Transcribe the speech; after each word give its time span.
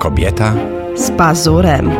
Kobieta 0.00 0.54
z 0.94 1.10
pazurem. 1.10 1.90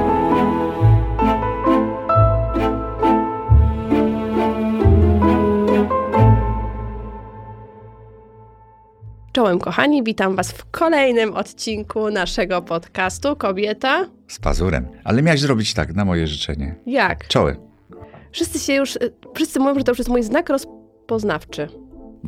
Czołem 9.33 9.59
kochani, 9.59 10.03
witam 10.05 10.37
Was 10.37 10.53
w 10.53 10.71
kolejnym 10.71 11.35
odcinku 11.35 12.11
naszego 12.11 12.63
podcastu 12.63 13.37
Kobieta 13.37 14.07
z 14.29 14.39
pazurem. 14.39 14.89
Ale 15.05 15.23
miałeś 15.23 15.41
zrobić 15.41 15.75
tak, 15.75 15.95
na 15.95 16.05
moje 16.05 16.27
życzenie. 16.27 16.75
Jak? 16.87 17.29
Czołem. 17.29 17.57
Wszyscy 18.33 18.59
się 18.59 18.75
już, 18.75 18.97
y, 18.97 19.13
wszyscy 19.35 19.61
mówią, 19.61 19.79
że 19.79 19.85
to 19.85 19.91
już 19.91 19.99
jest 19.99 20.11
mój 20.11 20.23
znak 20.23 20.49
rozpoznawczy. 20.49 21.69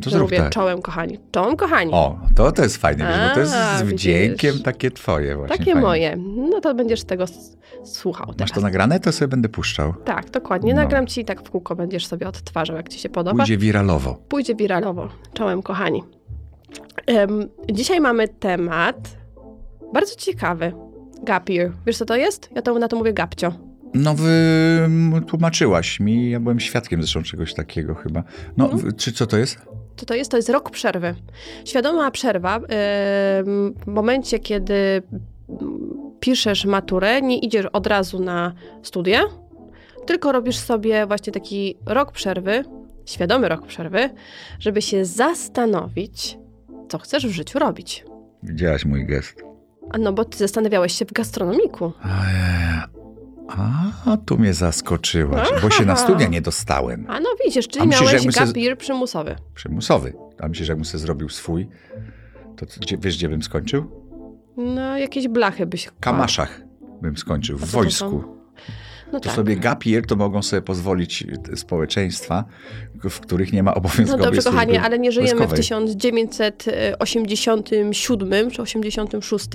To 0.02 0.10
że 0.10 0.18
mówię 0.20 0.36
tak. 0.36 0.50
czołem 0.52 0.82
kochani. 0.82 1.18
Czołem 1.32 1.56
kochani. 1.56 1.90
O, 1.92 2.18
to, 2.36 2.52
to 2.52 2.62
jest 2.62 2.76
fajne, 2.76 3.06
wiesz, 3.08 3.28
bo 3.28 3.34
to 3.34 3.40
jest 3.40 3.54
A, 3.54 3.78
z 3.78 3.82
wdziękiem 3.82 4.50
widzisz. 4.50 4.62
takie 4.64 4.90
twoje 4.90 5.36
właśnie. 5.36 5.56
Takie 5.58 5.72
fajne. 5.72 5.80
moje. 5.80 6.16
No 6.50 6.60
to 6.60 6.74
będziesz 6.74 7.04
tego 7.04 7.24
słuchał 7.84 8.26
Masz 8.26 8.36
teraz. 8.36 8.52
to 8.52 8.60
nagrane? 8.60 9.00
To 9.00 9.12
sobie 9.12 9.28
będę 9.28 9.48
puszczał. 9.48 9.94
Tak, 10.04 10.30
dokładnie. 10.30 10.74
No. 10.74 10.82
Nagram 10.82 11.06
ci 11.06 11.20
i 11.20 11.24
tak 11.24 11.42
w 11.42 11.50
kółko 11.50 11.76
będziesz 11.76 12.06
sobie 12.06 12.28
odtwarzał, 12.28 12.76
jak 12.76 12.88
ci 12.88 12.98
się 12.98 13.08
podoba. 13.08 13.36
Pójdzie 13.36 13.58
wiralowo. 13.58 14.14
Pójdzie 14.28 14.54
wiralowo. 14.54 15.08
Czołem, 15.34 15.62
kochani. 15.62 16.02
Em, 17.06 17.48
dzisiaj 17.72 18.00
mamy 18.00 18.28
temat 18.28 19.16
bardzo 19.94 20.14
ciekawy. 20.14 20.72
Gap 21.22 21.50
year. 21.50 21.72
Wiesz, 21.86 21.96
co 21.98 22.04
to 22.04 22.16
jest? 22.16 22.48
Ja 22.54 22.62
to 22.62 22.78
na 22.78 22.88
to 22.88 22.96
mówię 22.96 23.12
gapcio. 23.12 23.52
No, 23.94 24.14
wy 24.14 24.30
m, 24.84 25.24
tłumaczyłaś 25.26 26.00
mi, 26.00 26.30
ja 26.30 26.40
byłem 26.40 26.60
świadkiem 26.60 27.02
zresztą 27.02 27.22
czegoś 27.22 27.54
takiego 27.54 27.94
chyba. 27.94 28.22
No, 28.56 28.70
Mhm. 28.70 28.94
czy 28.96 29.12
co 29.12 29.26
to 29.26 29.36
jest? 29.38 29.58
Co 29.96 30.06
to 30.06 30.14
jest? 30.14 30.30
To 30.30 30.36
jest 30.36 30.48
rok 30.48 30.70
przerwy. 30.70 31.14
Świadoma 31.64 32.10
przerwa 32.10 32.56
em, 32.56 33.74
w 33.74 33.86
momencie, 33.86 34.38
kiedy 34.38 35.02
piszesz 36.20 36.64
maturę, 36.64 37.22
nie 37.22 37.38
idziesz 37.38 37.66
od 37.66 37.86
razu 37.86 38.20
na 38.20 38.52
studia, 38.82 39.20
tylko 40.06 40.32
robisz 40.32 40.56
sobie 40.56 41.06
właśnie 41.06 41.32
taki 41.32 41.76
rok 41.86 42.12
przerwy, 42.12 42.64
świadomy 43.06 43.48
rok 43.48 43.66
przerwy, 43.66 44.10
żeby 44.58 44.82
się 44.82 45.04
zastanowić, 45.04 46.38
co 46.88 46.98
chcesz 46.98 47.26
w 47.26 47.30
życiu 47.30 47.58
robić. 47.58 48.04
Widziałaś 48.42 48.84
mój 48.84 49.06
gest. 49.06 49.42
A 49.90 49.98
no 49.98 50.12
bo 50.12 50.24
ty 50.24 50.38
zastanawiałeś 50.38 50.92
się 50.92 51.04
w 51.04 51.12
gastronomiku. 51.12 51.92
Eee, 52.04 53.01
A, 53.58 54.16
tu 54.16 54.38
mnie 54.38 54.54
zaskoczyłaś, 54.54 55.48
bo 55.62 55.70
się 55.70 55.84
na 55.84 55.96
studia 55.96 56.28
nie 56.28 56.40
dostałem. 56.40 57.06
A 57.08 57.20
no 57.20 57.28
widzisz, 57.44 57.68
czyli 57.68 57.82
A 57.82 57.86
myślisz, 57.86 58.00
miałeś 58.00 58.12
jakbym 58.14 58.32
se- 58.32 58.46
gap 58.46 58.56
year 58.56 58.78
przymusowy. 58.78 59.36
Przymusowy. 59.54 60.12
A 60.40 60.48
myślisz, 60.48 60.66
że 60.66 60.72
jakbym 60.72 60.84
sobie 60.84 60.98
zrobił 60.98 61.28
swój, 61.28 61.68
to 62.56 62.66
gdzie, 62.80 62.98
wiesz, 62.98 63.16
gdzie 63.16 63.28
bym 63.28 63.42
skończył? 63.42 63.90
No 64.56 64.98
jakieś 64.98 65.28
blachy 65.28 65.66
byś... 65.66 65.84
W 65.86 66.00
Kamaszach 66.00 66.60
bym 67.02 67.16
skończył, 67.16 67.58
w 67.58 67.70
wojsku. 67.70 68.24
No 69.12 69.20
To 69.20 69.28
tak. 69.28 69.36
sobie 69.36 69.56
gap 69.56 69.86
year 69.86 70.06
to 70.06 70.16
mogą 70.16 70.42
sobie 70.42 70.62
pozwolić 70.62 71.24
te 71.44 71.56
społeczeństwa, 71.56 72.44
w 73.10 73.20
których 73.20 73.52
nie 73.52 73.62
ma 73.62 73.70
No 73.74 73.76
obowiązkowej 73.76 74.24
dobrze, 74.24 74.42
kochanie, 74.42 74.82
ale 74.82 74.98
nie 74.98 75.12
żyjemy 75.12 75.34
w 75.34 75.38
wojskowej. 75.38 75.60
1987 75.62 78.50
czy 78.50 78.62
86, 78.62 79.46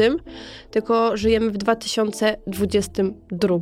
tylko 0.72 1.18
żyjemy 1.18 1.52
w 1.52 1.58
2022. 1.58 3.58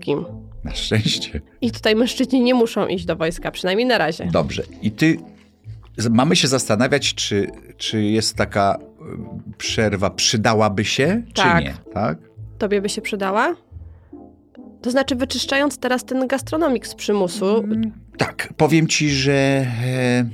Na 0.64 0.74
szczęście. 0.76 1.42
I 1.62 1.72
tutaj 1.72 1.96
mężczyźni 1.96 2.42
nie 2.42 2.54
muszą 2.54 2.88
iść 2.88 3.06
do 3.06 3.16
wojska, 3.16 3.52
przynajmniej 3.52 3.88
na 3.88 3.98
razie. 3.98 4.28
Dobrze. 4.32 4.64
I 4.82 4.92
ty, 4.92 5.18
mamy 6.10 6.36
się 6.36 6.48
zastanawiać, 6.48 7.14
czy, 7.14 7.48
czy 7.78 8.04
jest 8.04 8.36
taka 8.36 8.78
y, 8.80 8.84
przerwa, 9.58 10.10
przydałaby 10.10 10.86
się, 10.86 11.24
Tak. 11.36 11.58
czy 11.58 11.64
nie, 11.64 11.74
tak? 11.94 12.18
Tobie 12.58 12.82
by 12.82 12.90
się 12.90 13.02
przydała? 13.02 13.56
To 14.86 14.92
znaczy, 14.92 15.16
wyczyszczając 15.16 15.78
teraz 15.78 16.06
ten 16.06 16.28
gastronomik 16.28 16.88
z 16.88 16.96
przymusu, 16.96 17.58
Mm, 17.58 17.92
Tak, 18.18 18.54
powiem 18.58 18.88
ci, 18.88 19.10
że 19.10 19.34
e, 19.34 20.26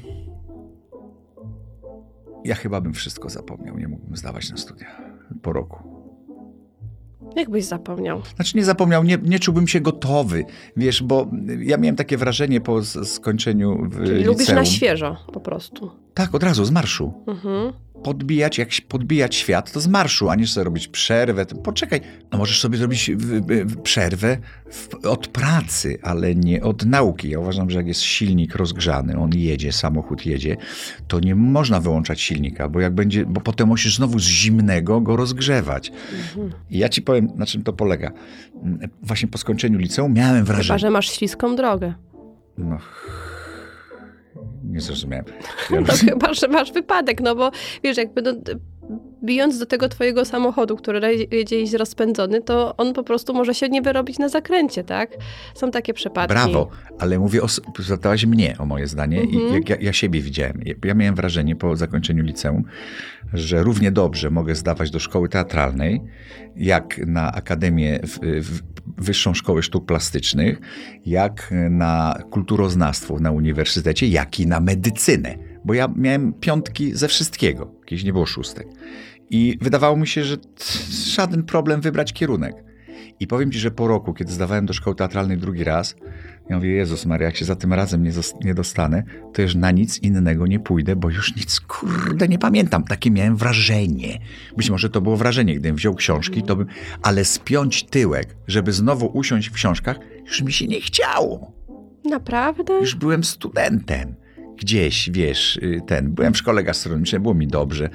ja 2.45 2.55
chyba 2.55 2.81
bym 2.81 2.93
wszystko 2.93 3.29
zapomniał, 3.29 3.77
nie 3.77 3.87
mógłbym 3.87 4.17
zdawać 4.17 4.49
na 4.49 4.57
studia 4.57 4.87
po 5.41 5.53
roku. 5.53 5.83
jakbyś 7.35 7.65
zapomniał. 7.65 8.21
Znaczy 8.35 8.57
nie 8.57 8.63
zapomniał, 8.63 9.03
nie, 9.03 9.17
nie 9.23 9.39
czułbym 9.39 9.67
się 9.67 9.79
gotowy, 9.79 10.45
wiesz, 10.77 11.03
bo 11.03 11.27
ja 11.59 11.77
miałem 11.77 11.95
takie 11.95 12.17
wrażenie 12.17 12.61
po 12.61 12.83
skończeniu 12.83 13.77
w 13.89 14.05
Czyli 14.05 14.23
lubisz 14.23 14.39
liceum. 14.39 14.55
na 14.59 14.65
świeżo 14.65 15.17
po 15.33 15.39
prostu. 15.39 15.91
Tak, 16.13 16.35
od 16.35 16.43
razu, 16.43 16.65
z 16.65 16.71
marszu. 16.71 17.13
Mhm. 17.27 17.73
Podbijać, 18.03 18.57
jak 18.57 18.69
podbijać 18.87 19.35
świat, 19.35 19.71
to 19.71 19.79
z 19.79 19.87
marszu, 19.87 20.29
a 20.29 20.35
nie 20.35 20.47
sobie 20.47 20.63
robić 20.63 20.87
przerwę. 20.87 21.45
Poczekaj, 21.45 22.01
no 22.31 22.37
możesz 22.37 22.59
sobie 22.59 22.77
zrobić 22.77 23.11
w, 23.11 23.41
w, 23.65 23.81
przerwę 23.81 24.37
w, 24.71 25.05
od 25.05 25.27
pracy, 25.27 25.97
ale 26.03 26.35
nie 26.35 26.63
od 26.63 26.85
nauki. 26.85 27.29
Ja 27.29 27.39
uważam, 27.39 27.69
że 27.69 27.77
jak 27.77 27.87
jest 27.87 28.01
silnik 28.01 28.55
rozgrzany, 28.55 29.17
on 29.17 29.31
jedzie, 29.35 29.71
samochód 29.71 30.25
jedzie, 30.25 30.57
to 31.07 31.19
nie 31.19 31.35
można 31.35 31.79
wyłączać 31.79 32.21
silnika, 32.21 32.69
bo 32.69 32.79
jak 32.79 32.95
będzie, 32.95 33.25
bo 33.25 33.41
potem 33.41 33.67
musisz 33.67 33.95
znowu 33.95 34.19
z 34.19 34.23
zimnego 34.23 35.01
go 35.01 35.15
rozgrzewać. 35.15 35.91
Mhm. 36.17 36.51
I 36.69 36.77
ja 36.77 36.89
ci 36.89 37.01
powiem, 37.01 37.29
na 37.35 37.45
czym 37.45 37.63
to 37.63 37.73
polega. 37.73 38.11
Mm, 38.63 38.79
Właśnie 39.03 39.27
po 39.27 39.37
skończeniu 39.37 39.79
liceum 39.79 40.13
miałem 40.13 40.45
Chyba, 40.45 40.53
wrażenie... 40.53 40.79
że 40.79 40.89
masz 40.89 41.09
śliską 41.11 41.55
drogę. 41.55 41.93
No, 42.57 42.77
nie 44.71 44.81
zrozumiałem. 44.81 45.25
Ja 45.69 45.81
No 45.87 45.93
chyba, 45.93 46.33
że 46.33 46.47
masz 46.47 46.71
wypadek, 46.71 47.21
no 47.21 47.35
bo 47.35 47.51
wiesz, 47.83 47.97
jakby 47.97 48.21
no, 48.21 48.33
bijąc 49.23 49.59
do 49.59 49.65
tego 49.65 49.89
twojego 49.89 50.25
samochodu, 50.25 50.75
który 50.75 51.27
jedzie 51.31 51.61
iść 51.61 51.73
rozpędzony, 51.73 52.41
to 52.41 52.77
on 52.77 52.93
po 52.93 53.03
prostu 53.03 53.33
może 53.33 53.53
się 53.53 53.69
nie 53.69 53.81
wyrobić 53.81 54.19
na 54.19 54.29
zakręcie, 54.29 54.83
tak? 54.83 55.09
Są 55.55 55.71
takie 55.71 55.93
przypadki. 55.93 56.33
Brawo, 56.33 56.69
ale 56.99 57.19
mówię 57.19 57.41
o, 57.41 57.47
zapytałaś 57.79 58.25
mnie 58.25 58.55
o 58.59 58.65
moje 58.65 58.87
zdanie 58.87 59.21
Mhm. 59.21 59.49
i 59.49 59.53
jak 59.53 59.69
ja, 59.69 59.75
ja 59.79 59.93
siebie 59.93 60.21
widziałem. 60.21 60.61
Ja, 60.65 60.73
ja 60.85 60.93
miałem 60.93 61.15
wrażenie 61.15 61.55
po 61.55 61.75
zakończeniu 61.75 62.23
liceum, 62.23 62.63
że 63.33 63.63
równie 63.63 63.91
dobrze 63.91 64.29
mogę 64.29 64.55
zdawać 64.55 64.91
do 64.91 64.99
szkoły 64.99 65.29
teatralnej, 65.29 66.01
jak 66.55 66.97
na 67.07 67.31
Akademię, 67.31 67.99
w, 68.03 68.19
w, 68.21 68.61
Wyższą 68.97 69.33
Szkołę 69.33 69.63
Sztuk 69.63 69.85
Plastycznych, 69.85 70.59
jak 71.05 71.53
na 71.69 72.19
kulturoznawstwo 72.31 73.19
na 73.19 73.31
uniwersytecie, 73.31 74.07
jak 74.07 74.39
i 74.39 74.47
na 74.47 74.59
medycynę. 74.59 75.50
Bo 75.65 75.73
ja 75.73 75.93
miałem 75.95 76.33
piątki 76.33 76.95
ze 76.95 77.07
wszystkiego, 77.07 77.71
jakieś 77.79 78.03
nie 78.03 78.13
było 78.13 78.25
szóstek. 78.25 78.67
I 79.29 79.57
wydawało 79.61 79.97
mi 79.97 80.07
się, 80.07 80.23
że 80.23 80.37
żaden 81.15 81.43
problem 81.43 81.81
wybrać 81.81 82.13
kierunek. 82.13 82.55
I 83.19 83.27
powiem 83.27 83.51
ci, 83.51 83.59
że 83.59 83.71
po 83.71 83.87
roku, 83.87 84.13
kiedy 84.13 84.33
zdawałem 84.33 84.65
do 84.65 84.73
szkoły 84.73 84.95
teatralnej 84.95 85.37
drugi 85.37 85.63
raz, 85.63 85.95
ja 86.49 86.55
mówię, 86.55 86.69
Jezus 86.69 87.05
Maria, 87.05 87.25
jak 87.25 87.35
się 87.35 87.45
za 87.45 87.55
tym 87.55 87.73
razem 87.73 88.03
nie, 88.03 88.11
nie 88.43 88.53
dostanę, 88.53 89.03
to 89.33 89.41
już 89.41 89.55
na 89.55 89.71
nic 89.71 89.99
innego 89.99 90.47
nie 90.47 90.59
pójdę, 90.59 90.95
bo 90.95 91.09
już 91.09 91.35
nic, 91.35 91.59
kurde, 91.59 92.27
nie 92.27 92.39
pamiętam. 92.39 92.83
Takie 92.83 93.11
miałem 93.11 93.35
wrażenie. 93.35 94.19
Być 94.57 94.69
może 94.69 94.89
to 94.89 95.01
było 95.01 95.17
wrażenie, 95.17 95.55
gdybym 95.55 95.75
wziął 95.75 95.95
książki, 95.95 96.43
to 96.43 96.55
bym... 96.55 96.67
Ale 97.03 97.25
spiąć 97.25 97.83
tyłek, 97.83 98.35
żeby 98.47 98.73
znowu 98.73 99.05
usiąść 99.05 99.49
w 99.49 99.53
książkach, 99.53 99.99
już 100.25 100.41
mi 100.41 100.53
się 100.53 100.67
nie 100.67 100.81
chciało. 100.81 101.51
Naprawdę? 102.05 102.73
Już 102.73 102.95
byłem 102.95 103.23
studentem. 103.23 104.15
Gdzieś, 104.57 105.09
wiesz, 105.13 105.57
y, 105.57 105.81
ten, 105.87 106.11
byłem 106.11 106.33
w 106.33 106.37
szkole 106.37 106.63
gastronomicznej, 106.63 107.21
było 107.21 107.33
mi 107.33 107.47
dobrze. 107.47 107.89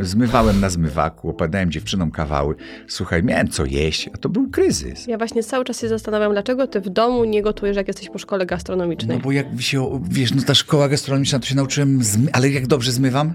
Zmywałem 0.00 0.60
na 0.60 0.70
zmywaku, 0.70 1.30
opowiadałem 1.30 1.70
dziewczynom 1.70 2.10
kawały. 2.10 2.54
Słuchaj, 2.88 3.22
miałem 3.22 3.48
co 3.48 3.64
jeść, 3.64 4.10
a 4.14 4.18
to 4.18 4.28
był 4.28 4.50
kryzys. 4.50 5.06
Ja 5.06 5.18
właśnie 5.18 5.42
cały 5.42 5.64
czas 5.64 5.80
się 5.80 5.88
zastanawiam, 5.88 6.32
dlaczego 6.32 6.66
ty 6.66 6.80
w 6.80 6.88
domu 6.88 7.24
nie 7.24 7.42
gotujesz, 7.42 7.76
jak 7.76 7.88
jesteś 7.88 8.10
po 8.10 8.18
szkole 8.18 8.46
gastronomicznej. 8.46 9.16
No 9.16 9.22
bo 9.24 9.32
jak 9.32 9.46
się, 9.58 10.00
wiesz, 10.10 10.34
no 10.34 10.42
ta 10.42 10.54
szkoła 10.54 10.88
gastronomiczna, 10.88 11.38
to 11.38 11.46
się 11.46 11.54
nauczyłem, 11.54 12.00
zmy- 12.02 12.28
ale 12.32 12.50
jak 12.50 12.66
dobrze 12.66 12.92
zmywam? 12.92 13.34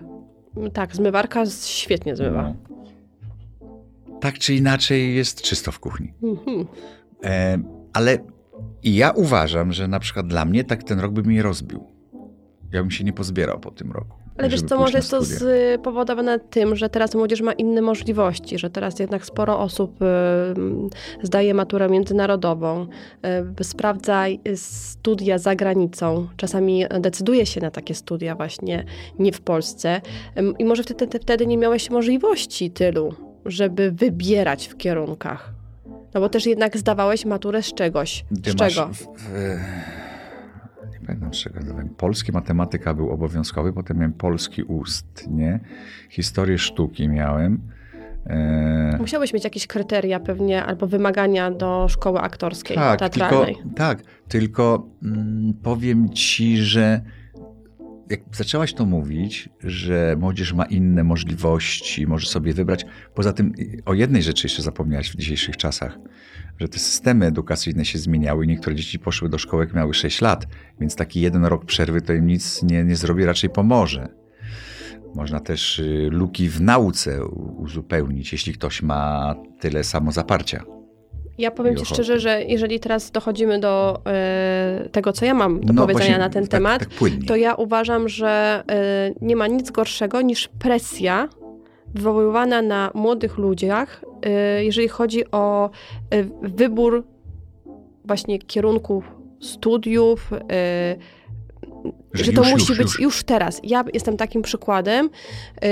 Tak, 0.74 0.96
zmywarka 0.96 1.44
świetnie 1.66 2.16
zmywa. 2.16 2.42
No. 2.44 2.56
Tak 4.22 4.40
czy 4.40 4.54
inaczej 4.56 5.16
jest 5.16 5.42
czysto 5.42 5.72
w 5.72 5.80
kuchni. 5.80 6.13
Mhm. 6.24 6.66
E, 7.24 7.57
ale 7.94 8.18
ja 8.84 9.12
uważam, 9.12 9.74
że 9.74 9.88
na 9.88 10.00
przykład 10.00 10.28
dla 10.28 10.45
mnie 10.45 10.63
tak 10.63 10.84
ten 10.84 11.00
rok 11.00 11.12
by 11.12 11.24
mnie 11.24 11.42
rozbił. 11.44 11.84
Ja 12.73 12.81
bym 12.81 12.91
się 12.91 13.03
nie 13.03 13.13
pozbierał 13.13 13.59
po 13.59 13.71
tym 13.71 13.91
roku. 13.91 14.21
Ale 14.38 14.50
wiesz 14.50 14.62
co, 14.62 14.77
może 14.77 14.97
jest 14.97 15.12
to 15.12 15.21
spowodowane 15.25 16.39
tym, 16.39 16.75
że 16.75 16.89
teraz 16.89 17.15
młodzież 17.15 17.41
ma 17.41 17.53
inne 17.53 17.81
możliwości, 17.81 18.59
że 18.59 18.69
teraz 18.69 19.00
jednak 19.00 19.25
sporo 19.25 19.59
osób 19.59 20.01
y, 20.01 20.06
zdaje 21.23 21.53
maturę 21.53 21.89
międzynarodową, 21.89 22.88
y, 23.59 23.63
sprawdza 23.63 24.27
y, 24.27 24.57
studia 24.57 25.38
za 25.38 25.56
granicą, 25.56 26.27
czasami 26.38 26.85
decyduje 27.00 27.45
się 27.45 27.62
na 27.62 27.71
takie 27.71 27.95
studia 27.95 28.35
właśnie 28.35 28.85
nie 29.19 29.31
w 29.31 29.41
Polsce 29.41 30.01
Ym, 30.39 30.57
i 30.57 30.65
może 30.65 30.83
wtedy, 30.83 31.19
wtedy 31.19 31.47
nie 31.47 31.57
miałeś 31.57 31.89
możliwości 31.89 32.71
tylu, 32.71 33.13
żeby 33.45 33.91
wybierać 33.91 34.68
w 34.68 34.77
kierunkach. 34.77 35.53
No 36.13 36.21
bo 36.21 36.29
też 36.29 36.45
jednak 36.45 36.77
zdawałeś 36.77 37.25
maturę 37.25 37.63
z 37.63 37.73
czegoś. 37.73 38.25
Ty 38.44 38.51
z 38.51 38.56
czego? 38.56 38.88
W, 38.88 38.97
w, 38.97 39.07
pamiętam 41.06 41.31
dawałem. 41.65 41.89
Polski 41.89 42.31
matematyka 42.31 42.94
był 42.94 43.09
obowiązkowy, 43.09 43.74
potem 43.74 43.98
miałem 43.98 44.13
polski 44.13 44.63
ustnie, 44.63 45.59
historię 46.09 46.57
sztuki 46.57 47.09
miałem, 47.09 47.62
E... 48.30 48.98
Musiałeś 49.00 49.33
mieć 49.33 49.44
jakieś 49.44 49.68
kryteria 49.68 50.19
pewnie 50.19 50.63
albo 50.63 50.88
wymagania 50.88 51.51
do 51.51 51.88
szkoły 51.89 52.19
aktorskiej, 52.19 52.77
tak, 52.77 53.00
teatralnej. 53.00 53.56
Tylko, 53.56 53.69
tak, 53.75 54.01
tylko 54.27 54.88
mm, 55.03 55.53
powiem 55.63 56.09
ci, 56.09 56.57
że 56.57 57.01
jak 58.12 58.22
zaczęłaś 58.31 58.74
to 58.74 58.86
mówić, 58.86 59.50
że 59.63 60.16
młodzież 60.19 60.54
ma 60.54 60.66
inne 60.66 61.04
możliwości, 61.04 62.08
może 62.08 62.28
sobie 62.28 62.54
wybrać. 62.54 62.86
Poza 63.16 63.34
tym 63.34 63.54
o 63.86 63.94
jednej 63.94 64.24
rzeczy 64.24 64.48
jeszcze 64.48 64.62
zapomniałaś 64.62 65.12
w 65.12 65.16
dzisiejszych 65.16 65.58
czasach, 65.58 66.00
że 66.60 66.68
te 66.68 66.80
systemy 66.80 67.25
edukacyjne 67.25 67.86
się 67.86 68.00
zmieniały 68.00 68.46
i 68.46 68.48
niektóre 68.48 68.75
dzieci 68.75 69.00
poszły 69.00 69.30
do 69.30 69.38
szkoły, 69.38 69.63
jak 69.63 69.74
miały 69.74 69.94
6 69.94 70.22
lat, 70.22 70.48
więc 70.80 70.96
taki 70.96 71.22
jeden 71.22 71.46
rok 71.46 71.66
przerwy 71.66 72.02
to 72.02 72.13
im 72.13 72.28
nic 72.28 72.63
nie, 72.63 72.84
nie 72.84 72.96
zrobi, 72.96 73.25
raczej 73.25 73.50
pomoże. 73.50 74.10
Można 75.16 75.40
też 75.40 75.80
y, 75.80 76.10
luki 76.12 76.50
w 76.50 76.62
nauce 76.62 77.25
uzupełnić, 77.57 78.31
jeśli 78.31 78.54
ktoś 78.54 78.81
ma 78.81 79.36
tyle 79.60 79.84
samozaparcia. 79.84 80.81
Ja 81.38 81.51
powiem 81.51 81.75
Ci 81.75 81.86
szczerze, 81.86 82.19
że 82.19 82.44
jeżeli 82.44 82.80
teraz 82.80 83.12
dochodzimy 83.12 83.60
do 83.60 84.01
y, 84.86 84.89
tego, 84.89 85.13
co 85.13 85.25
ja 85.25 85.33
mam 85.33 85.62
do 85.62 85.74
no, 85.74 85.81
powiedzenia 85.81 86.18
na 86.18 86.30
ten 86.30 86.44
tak, 86.44 86.51
temat, 86.51 86.80
tak 86.80 87.10
to 87.28 87.36
ja 87.36 87.56
uważam, 87.56 88.10
że 88.10 88.63
y, 89.12 89.25
nie 89.25 89.36
ma 89.36 89.48
nic 89.48 89.72
gorszego 89.72 90.22
niż 90.22 90.48
presja 90.48 91.30
wywoływana 91.94 92.62
na 92.62 92.92
młodych 92.94 93.38
ludziach, 93.38 94.04
y, 94.60 94.63
jeżeli 94.63 94.88
chodzi 94.88 95.31
o 95.31 95.69
wybór 96.42 97.04
właśnie 98.06 98.39
kierunków 98.39 99.12
studiów, 99.39 100.31
że, 102.13 102.24
że 102.24 102.33
to 102.33 102.42
już, 102.42 102.51
musi 102.51 102.72
już, 102.72 102.78
być 102.78 102.88
już. 102.88 103.00
już. 103.00 103.24
teraz. 103.24 103.60
Ja 103.63 103.83
jestem 103.94 104.18
takim 104.18 104.42
przykładem. 104.42 105.10
Yy, 105.62 105.69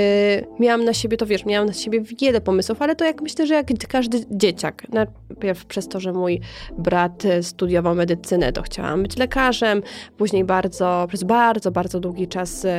miałam 0.60 0.84
na 0.84 0.94
siebie, 0.94 1.16
to 1.16 1.26
wiesz, 1.26 1.44
miałam 1.44 1.66
na 1.66 1.72
siebie 1.72 2.00
wiele 2.00 2.40
pomysłów, 2.40 2.82
ale 2.82 2.96
to 2.96 3.04
jak 3.04 3.22
myślę, 3.22 3.46
że 3.46 3.54
jak 3.54 3.66
każdy 3.88 4.24
dzieciak. 4.30 4.86
Najpierw 4.92 5.66
przez 5.66 5.88
to, 5.88 6.00
że 6.00 6.12
mój 6.12 6.40
brat 6.78 7.22
studiował 7.42 7.94
medycynę, 7.94 8.52
to 8.52 8.62
chciałam 8.62 9.02
być 9.02 9.16
lekarzem. 9.16 9.82
Później 10.16 10.44
bardzo, 10.44 11.04
przez 11.08 11.24
bardzo, 11.24 11.70
bardzo 11.70 12.00
długi 12.00 12.28
czas 12.28 12.64
yy, 12.64 12.70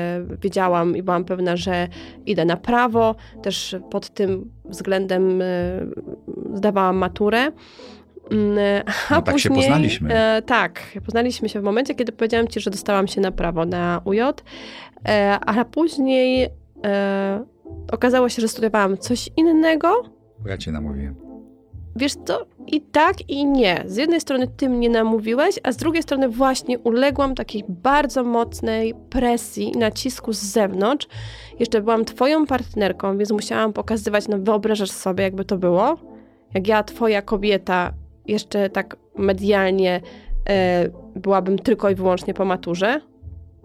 wiedziałam 0.41 0.97
i 0.97 1.03
byłam 1.03 1.25
pewna, 1.25 1.55
że 1.57 1.87
idę 2.25 2.45
na 2.45 2.57
prawo. 2.57 3.15
Też 3.43 3.75
pod 3.91 4.09
tym 4.09 4.51
względem 4.65 5.39
yy, 5.39 5.45
zdawałam 6.53 6.97
maturę. 6.97 7.51
Mm, 8.31 8.83
a 9.09 9.13
no 9.13 9.21
tak 9.21 9.35
później, 9.35 9.39
się 9.39 9.61
poznaliśmy. 9.61 10.13
E, 10.13 10.41
tak, 10.41 10.81
poznaliśmy 11.05 11.49
się 11.49 11.59
w 11.59 11.63
momencie, 11.63 11.95
kiedy 11.95 12.11
powiedziałam 12.11 12.47
ci, 12.47 12.59
że 12.59 12.71
dostałam 12.71 13.07
się 13.07 13.21
na 13.21 13.31
prawo 13.31 13.65
na 13.65 14.01
UJ, 14.05 14.19
e, 15.07 15.39
a 15.45 15.65
później 15.65 16.49
e, 16.83 17.45
okazało 17.91 18.29
się, 18.29 18.41
że 18.41 18.47
studiowałam 18.47 18.97
coś 18.97 19.29
innego. 19.37 20.03
Bo 20.39 20.49
ja 20.49 20.57
cię 20.57 20.71
namówiłem. 20.71 21.15
Wiesz 21.95 22.13
co, 22.25 22.45
i 22.67 22.81
tak, 22.81 23.29
i 23.29 23.45
nie. 23.45 23.83
Z 23.85 23.95
jednej 23.97 24.21
strony 24.21 24.47
ty 24.47 24.69
mnie 24.69 24.89
namówiłeś, 24.89 25.59
a 25.63 25.71
z 25.71 25.77
drugiej 25.77 26.03
strony 26.03 26.29
właśnie 26.29 26.79
uległam 26.79 27.35
takiej 27.35 27.63
bardzo 27.69 28.23
mocnej 28.23 28.93
presji 29.09 29.71
i 29.75 29.77
nacisku 29.77 30.33
z 30.33 30.41
zewnątrz. 30.41 31.07
Jeszcze 31.59 31.81
byłam 31.81 32.05
twoją 32.05 32.45
partnerką, 32.45 33.17
więc 33.17 33.31
musiałam 33.31 33.73
pokazywać, 33.73 34.27
no 34.27 34.37
wyobrażasz 34.37 34.91
sobie, 34.91 35.23
jakby 35.23 35.45
to 35.45 35.57
było. 35.57 35.97
Jak 36.53 36.67
ja, 36.67 36.83
twoja 36.83 37.21
kobieta, 37.21 37.93
jeszcze 38.27 38.69
tak 38.69 38.97
medialnie 39.17 40.01
e, 40.49 40.89
byłabym 41.15 41.59
tylko 41.59 41.89
i 41.89 41.95
wyłącznie 41.95 42.33
po 42.33 42.45
maturze, 42.45 43.01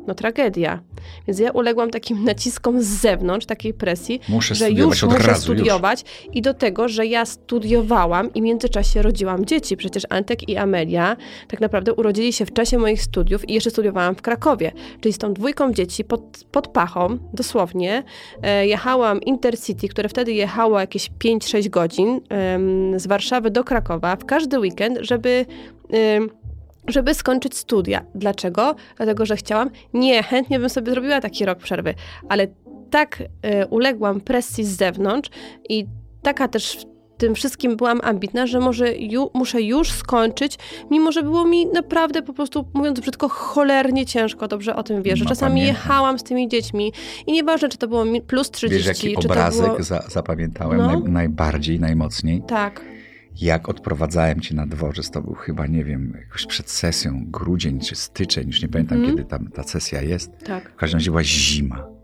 no 0.06 0.14
tragedia. 0.14 0.80
Więc 1.26 1.38
ja 1.38 1.50
uległam 1.50 1.90
takim 1.90 2.24
naciskom 2.30 2.82
z 2.82 2.86
zewnątrz, 2.86 3.46
takiej 3.46 3.74
presji, 3.74 4.20
muszę 4.28 4.54
że 4.54 4.70
już 4.70 5.02
muszę 5.02 5.18
razu, 5.18 5.42
studiować 5.42 6.02
już. 6.02 6.36
i 6.36 6.42
do 6.42 6.54
tego, 6.54 6.88
że 6.88 7.06
ja 7.06 7.24
studiowałam 7.24 8.34
i 8.34 8.40
w 8.40 8.44
międzyczasie 8.44 9.02
rodziłam 9.02 9.44
dzieci. 9.44 9.76
Przecież 9.76 10.02
Antek 10.10 10.48
i 10.48 10.56
Amelia 10.56 11.16
tak 11.48 11.60
naprawdę 11.60 11.94
urodzili 11.94 12.32
się 12.32 12.46
w 12.46 12.52
czasie 12.52 12.78
moich 12.78 13.02
studiów 13.02 13.48
i 13.48 13.52
jeszcze 13.52 13.70
studiowałam 13.70 14.14
w 14.14 14.22
Krakowie. 14.22 14.72
Czyli 15.00 15.12
z 15.12 15.18
tą 15.18 15.34
dwójką 15.34 15.72
dzieci 15.72 16.04
pod, 16.04 16.44
pod 16.50 16.68
pachą, 16.68 17.18
dosłownie, 17.32 18.02
e, 18.42 18.66
jechałam 18.66 19.20
Intercity, 19.20 19.88
które 19.88 20.08
wtedy 20.08 20.32
jechało 20.32 20.80
jakieś 20.80 21.10
5-6 21.24 21.68
godzin 21.68 22.20
e, 22.30 23.00
z 23.00 23.06
Warszawy 23.06 23.50
do 23.50 23.64
Krakowa 23.64 24.16
w 24.16 24.24
każdy 24.24 24.58
weekend, 24.58 24.98
żeby... 25.00 25.46
E, 25.92 26.45
żeby 26.88 27.14
skończyć 27.14 27.56
studia. 27.56 28.04
Dlaczego? 28.14 28.74
Dlatego, 28.96 29.26
że 29.26 29.36
chciałam. 29.36 29.70
Nie, 29.94 30.22
chętnie 30.22 30.58
bym 30.58 30.68
sobie 30.68 30.92
zrobiła 30.92 31.20
taki 31.20 31.44
rok 31.44 31.58
przerwy, 31.58 31.94
ale 32.28 32.46
tak 32.90 33.20
y, 33.20 33.66
uległam 33.66 34.20
presji 34.20 34.64
z 34.64 34.76
zewnątrz 34.76 35.30
i 35.68 35.86
taka 36.22 36.48
też 36.48 36.76
w 36.76 37.18
tym 37.18 37.34
wszystkim 37.34 37.76
byłam 37.76 38.00
ambitna, 38.02 38.46
że 38.46 38.60
może 38.60 38.96
ju, 38.96 39.30
muszę 39.34 39.62
już 39.62 39.90
skończyć, 39.92 40.58
mimo 40.90 41.12
że 41.12 41.22
było 41.22 41.44
mi 41.44 41.66
naprawdę 41.66 42.22
po 42.22 42.32
prostu, 42.32 42.68
mówiąc 42.74 43.00
brzydko, 43.00 43.28
cholernie 43.28 44.06
ciężko, 44.06 44.48
dobrze 44.48 44.76
o 44.76 44.82
tym 44.82 45.02
wiesz, 45.02 45.20
no, 45.20 45.26
czasami 45.26 45.52
pamiętam. 45.52 45.74
jechałam 45.74 46.18
z 46.18 46.22
tymi 46.22 46.48
dziećmi 46.48 46.92
i 47.26 47.32
nieważne, 47.32 47.68
czy 47.68 47.78
to 47.78 47.88
było 47.88 48.04
plus 48.26 48.50
30, 48.50 48.88
wiesz, 48.88 49.02
jaki 49.02 49.16
czy 49.16 49.28
obrazek 49.28 49.66
to 49.66 49.72
było... 49.72 49.82
za, 49.82 50.02
zapamiętałem 50.08 50.78
no. 50.78 50.86
naj, 50.86 51.02
najbardziej, 51.02 51.80
najmocniej? 51.80 52.42
Tak 52.48 52.95
jak 53.40 53.68
odprowadzałem 53.68 54.40
cię 54.40 54.54
na 54.54 54.66
dworzec, 54.66 55.10
to 55.10 55.22
był 55.22 55.34
chyba, 55.34 55.66
nie 55.66 55.84
wiem, 55.84 56.12
jakoś 56.20 56.46
przed 56.46 56.70
sesją, 56.70 57.24
grudzień 57.26 57.80
czy 57.80 57.96
styczeń, 57.96 58.46
już 58.46 58.62
nie 58.62 58.68
pamiętam, 58.68 58.98
mm. 58.98 59.10
kiedy 59.10 59.24
tam 59.24 59.50
ta 59.50 59.62
sesja 59.62 60.02
jest. 60.02 60.30
Tak. 60.44 60.70
W 60.72 60.76
każdym 60.76 60.98
razie 60.98 61.10
była 61.10 61.24
zima. 61.24 61.96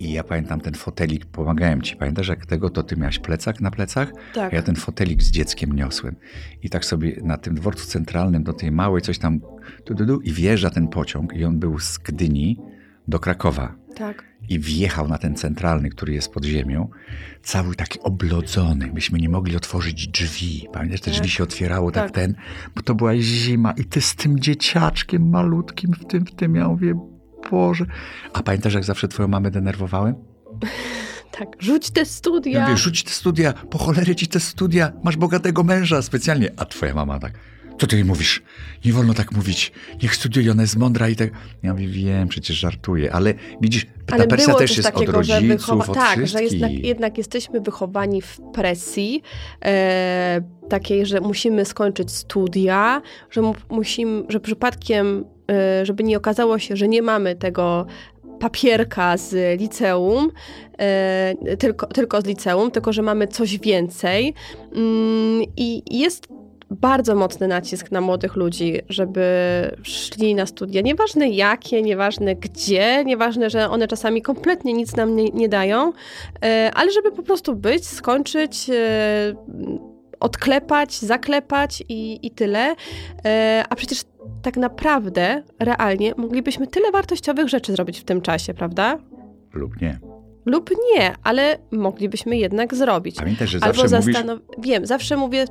I 0.00 0.12
ja 0.12 0.24
pamiętam 0.24 0.60
ten 0.60 0.74
fotelik, 0.74 1.26
pomagałem 1.26 1.82
ci. 1.82 1.96
Pamiętasz, 1.96 2.28
jak 2.28 2.46
tego, 2.46 2.70
to 2.70 2.82
ty 2.82 2.96
miałaś 2.96 3.18
plecak 3.18 3.60
na 3.60 3.70
plecach? 3.70 4.12
Tak. 4.34 4.52
Ja 4.52 4.62
ten 4.62 4.74
fotelik 4.74 5.22
z 5.22 5.30
dzieckiem 5.30 5.72
niosłem. 5.72 6.16
I 6.62 6.70
tak 6.70 6.84
sobie 6.84 7.16
na 7.22 7.36
tym 7.36 7.54
dworcu 7.54 7.86
centralnym 7.86 8.42
do 8.42 8.52
tej 8.52 8.72
małej 8.72 9.02
coś 9.02 9.18
tam 9.18 9.40
du, 9.86 9.94
du, 9.94 10.06
du, 10.06 10.20
i 10.20 10.32
wjeżdża 10.32 10.70
ten 10.70 10.88
pociąg 10.88 11.34
i 11.34 11.44
on 11.44 11.58
był 11.58 11.78
z 11.78 11.98
Gdyni 11.98 12.58
do 13.08 13.18
Krakowa. 13.18 13.74
Tak 13.98 14.28
i 14.48 14.58
wjechał 14.58 15.08
na 15.08 15.18
ten 15.18 15.34
centralny, 15.34 15.90
który 15.90 16.12
jest 16.12 16.32
pod 16.32 16.44
ziemią, 16.44 16.88
cały 17.42 17.74
taki 17.74 18.00
oblodzony. 18.00 18.90
Myśmy 18.94 19.18
nie 19.18 19.28
mogli 19.28 19.56
otworzyć 19.56 20.08
drzwi. 20.08 20.68
Pamiętasz, 20.72 21.00
te 21.00 21.10
tak. 21.10 21.14
drzwi 21.14 21.28
się 21.28 21.42
otwierało 21.42 21.90
tak. 21.90 22.04
tak. 22.04 22.14
ten, 22.14 22.34
bo 22.76 22.82
to 22.82 22.94
była 22.94 23.16
zima 23.16 23.72
i 23.72 23.84
ty 23.84 24.00
z 24.00 24.14
tym 24.14 24.40
dzieciaczkiem 24.40 25.30
malutkim 25.30 25.92
w 25.92 26.04
tym, 26.04 26.26
w 26.26 26.34
tym, 26.34 26.54
ja 26.54 26.68
mówię, 26.68 26.94
Boże. 27.50 27.84
A 28.32 28.42
pamiętasz, 28.42 28.74
jak 28.74 28.84
zawsze 28.84 29.08
twoją 29.08 29.28
mamę 29.28 29.50
denerwowałem? 29.50 30.14
Tak, 31.30 31.48
rzuć 31.58 31.90
te 31.90 32.04
studia. 32.04 32.60
Ja 32.60 32.64
mówię, 32.64 32.76
rzuć 32.76 33.04
te 33.04 33.10
studia, 33.10 33.52
po 33.52 33.78
cholerę 33.78 34.16
ci 34.16 34.28
te 34.28 34.40
studia, 34.40 34.92
masz 35.04 35.16
bogatego 35.16 35.64
męża 35.64 36.02
specjalnie. 36.02 36.50
A 36.56 36.64
twoja 36.64 36.94
mama 36.94 37.18
tak, 37.18 37.32
co 37.78 37.86
ty 37.86 38.04
mówisz? 38.04 38.42
Nie 38.84 38.92
wolno 38.92 39.14
tak 39.14 39.32
mówić. 39.32 39.72
Niech 40.02 40.14
studiuje, 40.14 40.52
ona 40.52 40.62
jest 40.62 40.76
mądra 40.76 41.08
i 41.08 41.16
tak. 41.16 41.30
Ja 41.62 41.72
mówię, 41.72 41.88
wiem, 41.88 42.28
przecież 42.28 42.56
żartuję, 42.56 43.12
ale 43.12 43.34
widzisz, 43.60 43.86
ale 44.12 44.26
ta 44.26 44.36
presja 44.36 44.54
też 44.54 44.76
jest 44.76 44.92
takiego, 44.92 45.18
od 45.18 45.28
rodziców, 45.28 45.84
że 45.84 45.92
od 45.92 45.94
Tak, 45.94 46.26
że 46.26 46.42
jednak, 46.42 46.72
jednak, 46.72 47.18
jesteśmy 47.18 47.60
wychowani 47.60 48.22
w 48.22 48.40
presji 48.54 49.22
e, 49.64 50.40
takiej, 50.68 51.06
że 51.06 51.20
musimy 51.20 51.64
skończyć 51.64 52.12
studia, 52.12 53.02
że 53.30 53.40
musimy, 53.70 54.22
że 54.28 54.40
przypadkiem, 54.40 55.24
e, 55.50 55.86
żeby 55.86 56.02
nie 56.02 56.16
okazało 56.16 56.58
się, 56.58 56.76
że 56.76 56.88
nie 56.88 57.02
mamy 57.02 57.36
tego 57.36 57.86
papierka 58.40 59.16
z 59.16 59.60
liceum, 59.60 60.30
e, 60.78 61.56
tylko, 61.58 61.86
tylko 61.86 62.20
z 62.20 62.24
liceum, 62.24 62.70
tylko 62.70 62.92
że 62.92 63.02
mamy 63.02 63.28
coś 63.28 63.58
więcej. 63.58 64.34
Mm, 64.72 65.42
I 65.56 65.98
jest 65.98 66.28
bardzo 66.70 67.14
mocny 67.14 67.48
nacisk 67.48 67.90
na 67.90 68.00
młodych 68.00 68.36
ludzi, 68.36 68.78
żeby 68.88 69.22
szli 69.82 70.34
na 70.34 70.46
studia. 70.46 70.80
Nieważne 70.80 71.28
jakie, 71.28 71.82
nieważne 71.82 72.34
gdzie, 72.34 73.04
nieważne, 73.04 73.50
że 73.50 73.70
one 73.70 73.88
czasami 73.88 74.22
kompletnie 74.22 74.72
nic 74.72 74.96
nam 74.96 75.16
nie, 75.16 75.24
nie 75.24 75.48
dają, 75.48 75.92
e, 76.44 76.70
ale 76.74 76.92
żeby 76.92 77.12
po 77.12 77.22
prostu 77.22 77.56
być, 77.56 77.86
skończyć 77.86 78.70
e, 78.70 79.34
odklepać, 80.20 80.98
zaklepać 80.98 81.82
i, 81.88 82.26
i 82.26 82.30
tyle. 82.30 82.74
E, 83.24 83.64
a 83.70 83.76
przecież 83.76 84.02
tak 84.42 84.56
naprawdę, 84.56 85.42
realnie, 85.58 86.12
moglibyśmy 86.16 86.66
tyle 86.66 86.90
wartościowych 86.90 87.48
rzeczy 87.48 87.72
zrobić 87.72 88.00
w 88.00 88.04
tym 88.04 88.20
czasie, 88.20 88.54
prawda? 88.54 88.98
Lub 89.52 89.80
nie. 89.80 89.98
Lub 90.46 90.70
nie, 90.94 91.14
ale 91.22 91.58
moglibyśmy 91.70 92.36
jednak 92.36 92.74
zrobić. 92.74 93.16
Pamiętaj, 93.16 93.46
że 93.48 93.58
zawsze 93.58 93.82
Albo 93.82 93.96
mówisz... 93.96 94.16
Wiem, 94.58 94.86
zawsze 94.86 95.16
mówię 95.16 95.44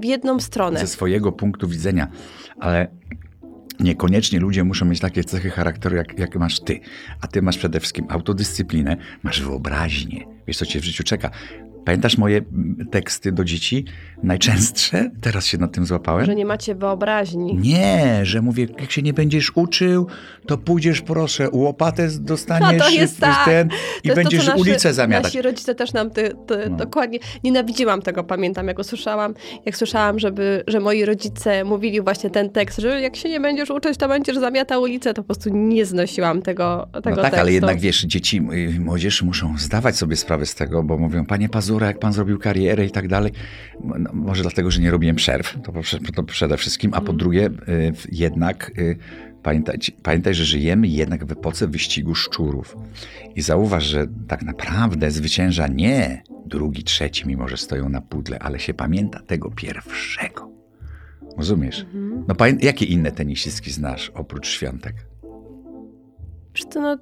w 0.00 0.04
jedną 0.04 0.40
stronę. 0.40 0.80
Ze 0.80 0.86
swojego 0.86 1.32
punktu 1.32 1.68
widzenia, 1.68 2.08
ale 2.60 2.88
Niekoniecznie 3.80 4.40
ludzie 4.40 4.64
muszą 4.64 4.86
mieć 4.86 5.00
takie 5.00 5.24
cechy 5.24 5.50
charakteru, 5.50 5.96
jak, 5.96 6.18
jak 6.18 6.36
masz 6.36 6.60
ty. 6.60 6.80
A 7.20 7.26
ty 7.26 7.42
masz 7.42 7.58
przede 7.58 7.80
wszystkim 7.80 8.06
autodyscyplinę, 8.08 8.96
masz 9.22 9.42
wyobraźnię, 9.42 10.26
wiesz 10.46 10.56
co 10.56 10.66
cię 10.66 10.80
w 10.80 10.84
życiu 10.84 11.04
czeka. 11.04 11.30
Pamiętasz 11.84 12.18
moje 12.18 12.40
teksty 12.90 13.32
do 13.32 13.44
dzieci? 13.44 13.84
Najczęstsze? 14.22 15.10
Teraz 15.20 15.46
się 15.46 15.58
nad 15.58 15.72
tym 15.72 15.86
złapałem. 15.86 16.26
Że 16.26 16.34
nie 16.34 16.46
macie 16.46 16.74
wyobraźni. 16.74 17.54
Nie, 17.56 18.20
że 18.22 18.42
mówię, 18.42 18.66
jak 18.80 18.90
się 18.90 19.02
nie 19.02 19.12
będziesz 19.12 19.56
uczył, 19.56 20.06
to 20.46 20.58
pójdziesz, 20.58 21.00
proszę, 21.00 21.48
łopatę 21.52 22.08
dostaniesz 22.20 22.78
No 22.78 22.84
to 22.84 22.90
jest 22.90 23.20
tak. 23.20 23.44
ten, 23.44 23.68
To 23.68 23.74
i 24.04 24.08
jest 24.08 24.16
będziesz 24.22 24.46
to, 24.46 24.56
ulicę 24.56 24.94
zamiatać. 24.94 25.24
Nasi 25.24 25.42
rodzice 25.42 25.74
też 25.74 25.92
nam 25.92 26.10
ty, 26.10 26.32
ty, 26.46 26.56
No. 26.70 26.76
dokładnie 26.76 27.18
nienawidziłam 27.44 28.02
tego, 28.02 28.24
pamiętam, 28.24 28.68
jak 28.68 28.78
usłyszałam, 28.78 29.34
jak 29.66 29.76
słyszałam, 29.76 30.18
żeby, 30.18 30.64
że 30.66 30.80
moi 30.80 31.04
rodzice 31.04 31.64
mówili 31.64 32.00
właśnie 32.00 32.30
ten 32.30 32.50
tekst, 32.50 32.78
że 32.78 33.00
jak 33.00 33.16
się 33.16 33.28
nie 33.28 33.40
będziesz 33.40 33.70
uczyć, 33.70 33.96
to 33.96 34.08
będziesz 34.08 34.36
zamiatał 34.38 34.82
ulicę, 34.82 35.14
to 35.14 35.22
po 35.22 35.26
prostu 35.26 35.50
nie 35.52 35.84
znosiłam 35.86 36.42
tego, 36.42 36.88
tego 36.92 37.10
No 37.10 37.16
tak, 37.16 37.24
tekstu. 37.24 37.40
ale 37.40 37.52
jednak 37.52 37.80
wiesz, 37.80 38.02
dzieci, 38.02 38.42
y, 38.76 38.80
młodzież 38.80 39.22
muszą 39.22 39.58
zdawać 39.58 39.96
sobie 39.96 40.16
sprawę 40.16 40.46
z 40.46 40.54
tego, 40.54 40.82
bo 40.82 40.98
mówią, 40.98 41.26
panie 41.26 41.48
Jak 41.86 41.98
pan 41.98 42.12
zrobił 42.12 42.38
karierę 42.38 42.86
i 42.86 42.90
tak 42.90 43.08
dalej. 43.08 43.32
No, 43.84 44.10
może 44.12 44.42
dlatego, 44.42 44.70
że 44.70 44.80
nie 44.80 44.90
robiłem 44.90 45.16
przerw, 45.16 45.58
to, 45.62 45.72
to 46.14 46.22
przede 46.22 46.56
wszystkim, 46.56 46.90
a 46.94 46.96
po 46.96 47.00
Mhm. 47.00 47.18
drugie 47.18 47.46
y, 47.46 47.92
jednak 48.12 48.72
y, 48.78 48.96
pamiętaj, 49.42 49.78
pamiętaj, 50.02 50.34
że 50.34 50.44
żyjemy 50.44 50.88
jednak 50.88 51.24
w 51.24 51.32
epoce 51.32 51.66
wyścigu 51.66 52.14
szczurów. 52.14 52.76
I 53.36 53.42
zauważ, 53.42 53.84
że 53.84 54.06
tak 54.28 54.42
naprawdę 54.42 55.10
zwycięża 55.10 55.66
nie 55.66 56.22
drugi, 56.46 56.84
trzeci, 56.84 57.28
mimo 57.28 57.48
że 57.48 57.56
stoją 57.56 57.88
na 57.88 58.00
pudle, 58.00 58.38
ale 58.38 58.58
się 58.58 58.74
pamięta 58.74 59.20
tego 59.20 59.50
pierwszego. 59.50 60.50
Rozumiesz? 61.36 61.80
Mhm. 61.80 62.24
No 62.28 62.34
jakie 62.60 62.84
inne 62.84 63.12
tenisistki 63.12 63.70
znasz 63.70 64.10
oprócz 64.14 64.48
świątek? 64.48 64.94
Co, 66.70 66.80
no, 66.80 66.98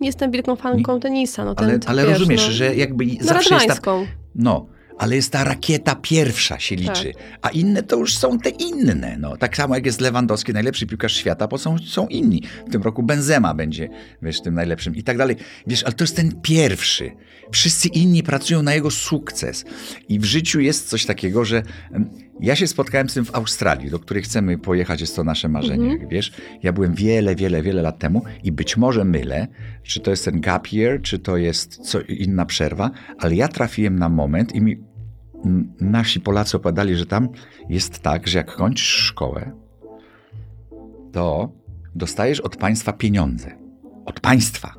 nie 0.00 0.06
jestem 0.06 0.30
wielką 0.30 0.56
fanką 0.56 1.00
tenisa. 1.00 1.44
No, 1.44 1.54
ten, 1.54 1.66
Ale, 1.66 1.78
ale 1.86 2.02
wiesz, 2.02 2.18
rozumiesz, 2.18 2.46
no, 2.46 2.52
że 2.52 2.76
jakby 2.76 3.06
no, 3.06 3.12
zawsze 3.20 3.54
jest 3.54 3.82
ta. 3.82 3.92
No, 4.34 4.66
ale 5.00 5.16
jest 5.16 5.32
ta 5.32 5.44
rakieta 5.44 5.94
pierwsza 5.94 6.58
się 6.58 6.76
liczy, 6.76 7.12
a 7.42 7.48
inne 7.48 7.82
to 7.82 7.96
już 7.96 8.16
są 8.16 8.38
te 8.38 8.50
inne. 8.50 9.16
No, 9.18 9.36
tak 9.36 9.56
samo 9.56 9.74
jak 9.74 9.86
jest 9.86 10.00
Lewandowski, 10.00 10.52
najlepszy 10.52 10.86
piłkarz 10.86 11.16
świata, 11.16 11.48
bo 11.48 11.58
są, 11.58 11.78
są 11.78 12.06
inni. 12.06 12.42
W 12.66 12.72
tym 12.72 12.82
roku 12.82 13.02
Benzema 13.02 13.54
będzie, 13.54 13.88
wiesz, 14.22 14.40
tym 14.40 14.54
najlepszym 14.54 14.96
i 14.96 15.02
tak 15.02 15.18
dalej. 15.18 15.36
Wiesz, 15.66 15.84
ale 15.84 15.92
to 15.92 16.04
jest 16.04 16.16
ten 16.16 16.40
pierwszy. 16.42 17.12
Wszyscy 17.52 17.88
inni 17.88 18.22
pracują 18.22 18.62
na 18.62 18.74
jego 18.74 18.90
sukces. 18.90 19.64
I 20.08 20.18
w 20.18 20.24
życiu 20.24 20.60
jest 20.60 20.88
coś 20.88 21.06
takiego, 21.06 21.44
że 21.44 21.62
ja 22.42 22.56
się 22.56 22.66
spotkałem 22.66 23.08
z 23.08 23.14
tym 23.14 23.24
w 23.24 23.34
Australii, 23.34 23.90
do 23.90 23.98
której 23.98 24.22
chcemy 24.22 24.58
pojechać, 24.58 25.00
jest 25.00 25.16
to 25.16 25.24
nasze 25.24 25.48
marzenie, 25.48 25.88
jak 25.88 26.08
wiesz. 26.08 26.32
Ja 26.62 26.72
byłem 26.72 26.94
wiele, 26.94 27.34
wiele, 27.34 27.62
wiele 27.62 27.82
lat 27.82 27.98
temu 27.98 28.22
i 28.42 28.52
być 28.52 28.76
może 28.76 29.04
mylę, 29.04 29.46
czy 29.82 30.00
to 30.00 30.10
jest 30.10 30.24
ten 30.24 30.40
gap 30.40 30.72
year, 30.72 31.02
czy 31.02 31.18
to 31.18 31.36
jest 31.36 31.76
co, 31.76 32.00
inna 32.00 32.46
przerwa, 32.46 32.90
ale 33.18 33.34
ja 33.34 33.48
trafiłem 33.48 33.98
na 33.98 34.08
moment 34.08 34.54
i 34.54 34.60
mi 34.60 34.90
nasi 35.80 36.20
Polacy 36.20 36.56
opowiadali, 36.56 36.96
że 36.96 37.06
tam 37.06 37.28
jest 37.68 37.98
tak, 37.98 38.28
że 38.28 38.38
jak 38.38 38.54
kończysz 38.54 38.88
szkołę, 38.88 39.52
to 41.12 41.52
dostajesz 41.94 42.40
od 42.40 42.56
państwa 42.56 42.92
pieniądze. 42.92 43.52
Od 44.04 44.20
państwa. 44.20 44.74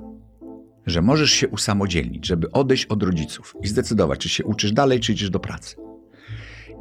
Że 0.86 1.02
możesz 1.02 1.32
się 1.32 1.48
usamodzielnić, 1.48 2.28
żeby 2.28 2.52
odejść 2.52 2.86
od 2.86 3.04
rodziców 3.04 3.56
i 3.64 3.68
zdecydować, 3.68 4.20
czy 4.20 4.30
się 4.30 4.44
uczysz 4.46 4.72
dalej, 4.72 5.00
czy 5.00 5.12
idziesz 5.12 5.30
do 5.30 5.40
pracy. 5.40 5.76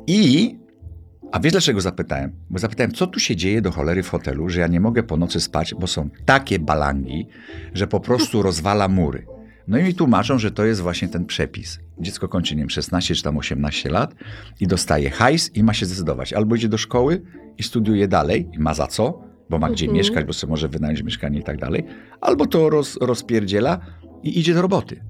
I. 0.06 0.59
A 1.32 1.40
wiesz 1.40 1.52
dlaczego 1.52 1.80
zapytałem? 1.80 2.32
Bo 2.50 2.58
zapytałem, 2.58 2.92
co 2.92 3.06
tu 3.06 3.20
się 3.20 3.36
dzieje 3.36 3.62
do 3.62 3.70
cholery 3.70 4.02
w 4.02 4.08
hotelu, 4.08 4.48
że 4.48 4.60
ja 4.60 4.66
nie 4.66 4.80
mogę 4.80 5.02
po 5.02 5.16
nocy 5.16 5.40
spać, 5.40 5.74
bo 5.80 5.86
są 5.86 6.10
takie 6.24 6.58
balangi, 6.58 7.26
że 7.74 7.86
po 7.86 8.00
prostu 8.00 8.42
rozwala 8.48 8.88
mury. 8.88 9.26
No 9.68 9.78
i 9.78 9.82
mi 9.82 9.94
tłumaczą, 9.94 10.38
że 10.38 10.50
to 10.50 10.64
jest 10.64 10.80
właśnie 10.80 11.08
ten 11.08 11.24
przepis. 11.26 11.78
Dziecko 12.00 12.28
kończy, 12.28 12.54
nie 12.56 12.62
wiem, 12.62 12.70
16 12.70 13.14
czy 13.14 13.22
tam 13.22 13.36
18 13.38 13.90
lat 13.90 14.14
i 14.60 14.66
dostaje 14.66 15.10
hajs 15.10 15.50
i 15.56 15.62
ma 15.62 15.74
się 15.74 15.86
zdecydować. 15.86 16.32
Albo 16.32 16.56
idzie 16.56 16.68
do 16.68 16.78
szkoły 16.78 17.22
i 17.58 17.62
studiuje 17.62 18.08
dalej 18.08 18.48
i 18.52 18.58
ma 18.58 18.74
za 18.74 18.86
co, 18.86 19.22
bo 19.50 19.58
ma 19.58 19.70
gdzie 19.70 19.84
Mhm. 19.84 19.96
mieszkać, 19.98 20.24
bo 20.26 20.32
sobie 20.32 20.50
może 20.50 20.68
wynająć 20.68 21.02
mieszkanie 21.02 21.38
i 21.38 21.42
tak 21.42 21.58
dalej. 21.58 21.84
Albo 22.20 22.46
to 22.46 22.70
roz, 22.70 22.96
rozpierdziela 23.00 23.80
i 24.22 24.38
idzie 24.38 24.54
do 24.54 24.62
roboty. 24.62 25.00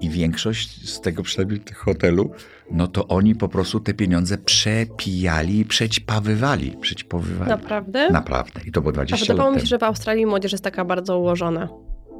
I 0.00 0.10
większość 0.10 0.88
z 0.90 1.00
tego 1.00 1.22
przynajmniej 1.22 1.60
tych 1.60 1.76
hotelu, 1.76 2.30
no 2.70 2.86
to 2.86 3.08
oni 3.08 3.34
po 3.34 3.48
prostu 3.48 3.80
te 3.80 3.94
pieniądze 3.94 4.38
przepijali 4.38 5.58
i 5.58 5.64
przećpawywali. 5.64 6.76
Przećpawywali. 6.80 7.50
Naprawdę? 7.50 8.10
Naprawdę. 8.10 8.60
I 8.66 8.72
to 8.72 8.80
było 8.80 8.90
A 8.90 8.94
20 8.94 9.24
wydawało 9.26 9.48
lat 9.48 9.54
mi 9.54 9.60
temu. 9.60 9.66
się, 9.66 9.70
że 9.70 9.78
w 9.78 9.82
Australii 9.82 10.26
młodzież 10.26 10.52
jest 10.52 10.64
taka 10.64 10.84
bardzo 10.84 11.18
ułożona. 11.18 11.68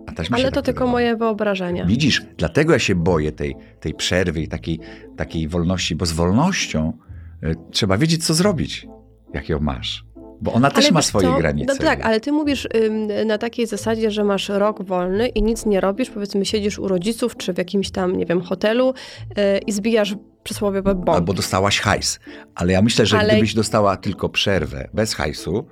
A 0.07 0.23
mi 0.23 0.29
Ale 0.31 0.45
tak 0.45 0.55
to 0.55 0.63
tylko 0.63 0.87
moje 0.87 1.17
wyobrażenia. 1.17 1.85
Widzisz, 1.85 2.23
dlatego 2.39 2.73
ja 2.73 2.79
się 2.79 2.95
boję 2.95 3.33
tej, 3.33 3.57
tej 3.81 3.95
przerwy 3.95 4.41
i 4.41 4.49
takiej, 4.49 4.81
takiej 5.17 5.49
wolności, 5.49 5.95
bo 5.95 6.07
z 6.07 6.13
wolnością 6.13 6.93
y, 7.45 7.55
trzeba 7.71 7.99
wiedzieć, 7.99 8.27
co 8.27 8.35
zrobić, 8.35 8.87
jak 9.35 9.49
ją 9.49 9.61
masz. 9.61 10.05
Bo 10.45 10.53
ona 10.53 10.71
też 10.71 10.85
Ale 10.85 10.93
ma 10.95 11.03
swoje 11.03 11.27
co? 11.29 11.35
granice. 11.39 11.73
No 11.73 11.87
tak, 11.87 12.01
ale 12.07 12.21
ty 12.21 12.33
mówisz 12.33 12.69
ym, 12.87 13.07
na 13.27 13.39
takiej 13.39 13.67
zasadzie, 13.67 14.11
że 14.11 14.25
masz 14.25 14.49
rok 14.49 14.83
wolny 14.83 15.29
i 15.29 15.43
nic 15.43 15.67
nie 15.67 15.81
robisz, 15.81 16.11
powiedzmy 16.11 16.45
siedzisz 16.45 16.79
u 16.79 16.89
rodziców, 16.89 17.37
czy 17.37 17.53
w 17.53 17.59
jakimś 17.59 17.91
tam, 17.91 18.17
nie 18.17 18.27
wiem, 18.27 18.41
hotelu 18.41 18.95
yy, 19.37 19.59
i 19.67 19.73
zbijasz 19.73 20.15
przysłowiowe 20.43 20.95
bomby. 20.95 21.13
Albo 21.13 21.33
dostałaś 21.33 21.81
hajs. 21.81 22.21
Ale 22.55 22.73
ja 22.73 22.83
myślę, 22.83 23.07
że 23.07 23.19
Ale- 23.19 23.33
gdybyś 23.33 23.55
dostała 23.55 23.97
tylko 23.97 24.29
przerwę 24.29 24.89
bez 24.95 25.15
hajsu, 25.15 25.65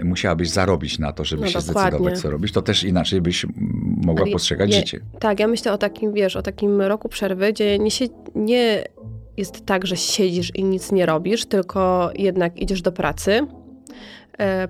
y, 0.00 0.04
musiałabyś 0.04 0.50
zarobić 0.50 0.98
na 0.98 1.12
to, 1.12 1.24
żeby 1.24 1.42
No 1.42 1.48
się 1.48 1.58
dokładnie. 1.58 1.90
zdecydować, 1.90 2.20
co 2.22 2.30
robić, 2.30 2.52
to 2.52 2.62
też 2.62 2.84
inaczej 2.84 3.20
byś 3.20 3.46
mogła 4.04 4.22
Ale 4.22 4.32
postrzegać 4.32 4.70
je- 4.70 4.76
życie. 4.76 5.00
Tak, 5.20 5.40
ja 5.40 5.46
myślę 5.48 5.72
o 5.72 5.78
takim, 5.78 6.12
wiesz, 6.12 6.36
o 6.36 6.42
takim 6.42 6.80
roku 6.82 7.08
przerwy, 7.08 7.52
gdzie 7.52 7.78
nie, 7.78 7.90
sie- 7.90 8.08
nie 8.34 8.84
jest 9.36 9.66
tak, 9.66 9.86
że 9.86 9.96
siedzisz 9.96 10.54
i 10.54 10.64
nic 10.64 10.92
nie 10.92 11.06
robisz, 11.06 11.46
tylko 11.46 12.10
jednak 12.14 12.58
idziesz 12.58 12.82
do 12.82 12.92
pracy, 12.92 13.46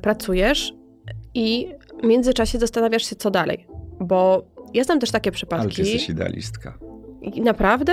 pracujesz 0.02 0.72
i 1.34 1.68
w 2.02 2.06
międzyczasie 2.06 2.58
zastanawiasz 2.58 3.02
się, 3.10 3.16
co 3.16 3.30
dalej. 3.30 3.66
Bo 4.00 4.42
ja 4.74 4.84
znam 4.84 5.00
też 5.00 5.10
takie 5.10 5.28
Ale 5.28 5.32
ty 5.32 5.36
przypadki. 5.36 5.80
jesteś 5.82 6.08
idealistka. 6.08 6.78
Naprawdę? 7.42 7.92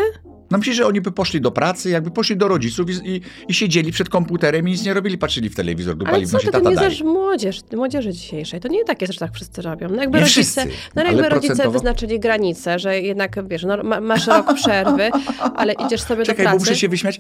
No 0.51 0.57
myślisz, 0.57 0.75
że 0.75 0.87
oni 0.87 1.01
by 1.01 1.11
poszli 1.11 1.41
do 1.41 1.51
pracy, 1.51 1.89
jakby 1.89 2.11
poszli 2.11 2.37
do 2.37 2.47
rodziców 2.47 2.89
i, 2.89 3.09
i, 3.15 3.21
i 3.47 3.53
siedzieli 3.53 3.91
przed 3.91 4.09
komputerem 4.09 4.67
i 4.67 4.71
nic 4.71 4.85
nie 4.85 4.93
robili, 4.93 5.17
patrzyli 5.17 5.49
w 5.49 5.55
telewizor, 5.55 5.95
dupali 5.95 6.25
w 6.25 6.33
nosie, 6.33 6.51
tata 6.51 6.69
nie 6.69 6.75
znasz 6.75 7.01
młodzież, 7.01 7.59
młodzieży 7.75 8.13
dzisiejszej. 8.13 8.59
To 8.59 8.67
nie 8.67 8.83
tak 8.83 9.01
jest, 9.01 9.13
że 9.13 9.19
tak 9.19 9.33
wszyscy 9.33 9.61
robią. 9.61 9.89
No 9.89 10.01
jakby 10.01 10.17
Nie 10.17 10.23
rodzice, 10.23 10.41
wszyscy, 10.41 10.67
no 10.95 11.03
jakby 11.03 11.29
rodzice 11.29 11.53
procentowo- 11.53 11.71
wyznaczyli 11.71 12.19
granice, 12.19 12.79
że 12.79 13.01
jednak, 13.01 13.47
wiesz, 13.47 13.63
no, 13.63 13.83
ma, 13.83 14.01
masz 14.01 14.27
rok 14.27 14.53
przerwy, 14.53 15.09
ale 15.55 15.73
idziesz 15.73 16.01
sobie 16.01 16.23
Czekaj, 16.25 16.45
do 16.45 16.51
bo 16.51 16.55
pracy. 16.57 16.69
muszę 16.71 16.79
się 16.79 16.89
wyśmiać. 16.89 17.19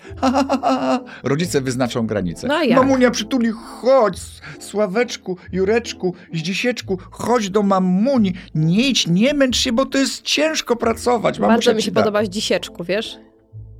Rodzice 1.23 1.61
wyznaczą 1.61 2.07
granice. 2.07 2.47
No? 2.47 2.59
Mamunia 2.75 3.11
przytuli, 3.11 3.49
chodź, 3.51 4.17
Sławeczku, 4.59 5.37
Jureczku, 5.51 6.15
Zdzisieczku, 6.33 6.99
chodź 7.11 7.49
do 7.49 7.63
mamuni. 7.63 8.33
Nie 8.55 8.89
idź, 8.89 9.07
nie 9.07 9.33
męcz 9.33 9.57
się, 9.57 9.71
bo 9.71 9.85
to 9.85 9.97
jest 9.97 10.21
ciężko 10.21 10.75
pracować. 10.75 11.39
Mamusia 11.39 11.53
Bardzo 11.55 11.73
mi 11.73 11.81
się 11.81 11.91
da. 11.91 12.01
podoba 12.01 12.25
z 12.25 12.29
dzisieczku, 12.29 12.83
wiesz? 12.83 13.17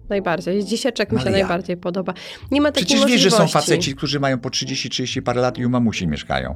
Najbardziej. 0.09 0.63
Dzisieczek 0.63 1.12
mi 1.12 1.19
się 1.19 1.25
jak? 1.25 1.33
najbardziej 1.33 1.77
podoba. 1.77 2.13
Nie 2.51 2.62
ma 2.62 2.71
takiej 2.71 2.85
Przecież 2.85 3.05
wiesz, 3.05 3.21
że 3.21 3.31
są 3.31 3.38
możliwości. 3.43 3.71
faceci, 3.71 3.95
którzy 3.95 4.19
mają 4.19 4.39
po 4.39 4.50
30-30 4.50 5.21
parę 5.21 5.41
lat 5.41 5.57
i 5.57 5.65
u 5.65 5.69
mamusi 5.69 6.07
mieszkają. 6.07 6.55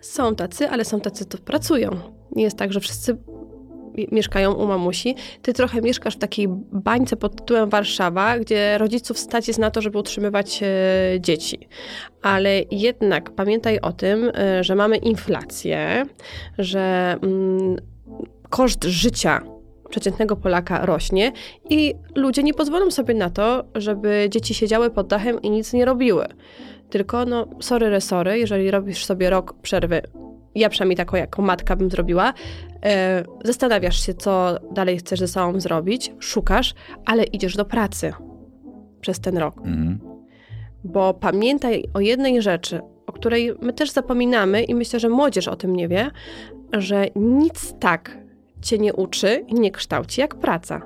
Są 0.00 0.34
tacy, 0.34 0.68
ale 0.68 0.84
są 0.84 1.00
tacy, 1.00 1.24
co 1.24 1.38
pracują. 1.38 1.90
Nie 2.36 2.42
jest 2.42 2.56
tak, 2.58 2.72
że 2.72 2.80
wszyscy 2.80 3.16
mi- 3.94 4.08
mieszkają 4.12 4.52
u 4.52 4.66
mamusi. 4.66 5.14
Ty 5.42 5.52
trochę 5.52 5.80
mieszkasz 5.82 6.14
w 6.14 6.18
takiej 6.18 6.48
bańce 6.72 7.16
pod 7.16 7.36
tytułem 7.36 7.70
Warszawa, 7.70 8.38
gdzie 8.38 8.78
rodziców 8.78 9.18
stać 9.18 9.48
jest 9.48 9.60
na 9.60 9.70
to, 9.70 9.80
żeby 9.82 9.98
utrzymywać 9.98 10.60
e, 10.62 10.66
dzieci. 11.20 11.68
Ale 12.22 12.62
jednak 12.70 13.30
pamiętaj 13.30 13.80
o 13.80 13.92
tym, 13.92 14.30
e, 14.34 14.64
że 14.64 14.74
mamy 14.74 14.96
inflację, 14.96 16.02
że 16.58 17.16
mm, 17.22 17.76
koszt 18.50 18.84
życia 18.84 19.40
przeciętnego 19.90 20.36
Polaka 20.36 20.86
rośnie 20.86 21.32
i 21.70 21.94
ludzie 22.14 22.42
nie 22.42 22.54
pozwolą 22.54 22.90
sobie 22.90 23.14
na 23.14 23.30
to, 23.30 23.64
żeby 23.74 24.26
dzieci 24.30 24.54
siedziały 24.54 24.90
pod 24.90 25.06
dachem 25.06 25.42
i 25.42 25.50
nic 25.50 25.72
nie 25.72 25.84
robiły. 25.84 26.26
Tylko, 26.90 27.24
no, 27.24 27.46
sorry, 27.60 27.90
resory, 27.90 28.38
jeżeli 28.38 28.70
robisz 28.70 29.04
sobie 29.04 29.30
rok 29.30 29.54
przerwy, 29.62 30.02
ja 30.54 30.68
przynajmniej 30.68 30.96
taką 30.96 31.16
jako 31.16 31.42
matka 31.42 31.76
bym 31.76 31.90
zrobiła, 31.90 32.32
e, 32.84 33.24
zastanawiasz 33.44 34.06
się, 34.06 34.14
co 34.14 34.58
dalej 34.72 34.98
chcesz 34.98 35.20
ze 35.20 35.28
sobą 35.28 35.60
zrobić, 35.60 36.12
szukasz, 36.18 36.74
ale 37.04 37.24
idziesz 37.24 37.56
do 37.56 37.64
pracy 37.64 38.12
przez 39.00 39.20
ten 39.20 39.38
rok. 39.38 39.58
Mhm. 39.58 39.98
Bo 40.84 41.14
pamiętaj 41.14 41.84
o 41.94 42.00
jednej 42.00 42.42
rzeczy, 42.42 42.80
o 43.06 43.12
której 43.12 43.52
my 43.60 43.72
też 43.72 43.90
zapominamy 43.90 44.62
i 44.62 44.74
myślę, 44.74 45.00
że 45.00 45.08
młodzież 45.08 45.48
o 45.48 45.56
tym 45.56 45.76
nie 45.76 45.88
wie, 45.88 46.10
że 46.72 47.06
nic 47.16 47.74
tak 47.80 48.25
cię 48.66 48.78
nie 48.78 48.94
uczy 48.94 49.44
i 49.48 49.54
nie 49.54 49.70
kształci 49.70 50.20
jak 50.20 50.34
praca. 50.34 50.80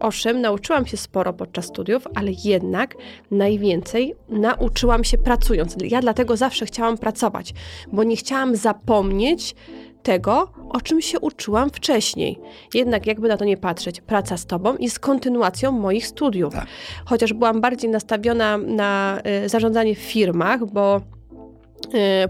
owszem, 0.00 0.40
nauczyłam 0.40 0.86
się 0.86 0.96
sporo 0.96 1.32
podczas 1.32 1.64
studiów, 1.64 2.06
ale 2.14 2.30
jednak 2.44 2.94
najwięcej 3.30 4.14
nauczyłam 4.28 5.04
się 5.04 5.18
pracując. 5.18 5.76
Ja 5.80 6.00
dlatego 6.00 6.36
zawsze 6.36 6.66
chciałam 6.66 6.98
pracować, 6.98 7.54
bo 7.92 8.04
nie 8.04 8.16
chciałam 8.16 8.56
zapomnieć 8.56 9.54
tego, 10.02 10.52
o 10.70 10.80
czym 10.80 11.00
się 11.00 11.20
uczyłam 11.20 11.70
wcześniej. 11.70 12.38
Jednak, 12.74 13.06
jakby 13.06 13.28
na 13.28 13.36
to 13.36 13.44
nie 13.44 13.56
patrzeć, 13.56 14.00
praca 14.00 14.36
z 14.36 14.46
tobą 14.46 14.76
jest 14.80 14.98
kontynuacją 14.98 15.72
moich 15.72 16.06
studiów. 16.06 16.54
Tak. 16.54 16.66
Chociaż 17.04 17.32
byłam 17.32 17.60
bardziej 17.60 17.90
nastawiona 17.90 18.58
na 18.58 19.20
y, 19.44 19.48
zarządzanie 19.48 19.94
w 19.94 19.98
firmach, 19.98 20.64
bo 20.64 21.00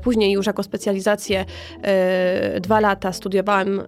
Później 0.02 0.32
już 0.32 0.46
jako 0.46 0.62
specjalizację 0.62 1.44
y, 2.56 2.60
dwa 2.60 2.80
lata 2.80 3.12
studiowałam 3.12 3.80
y, 3.80 3.84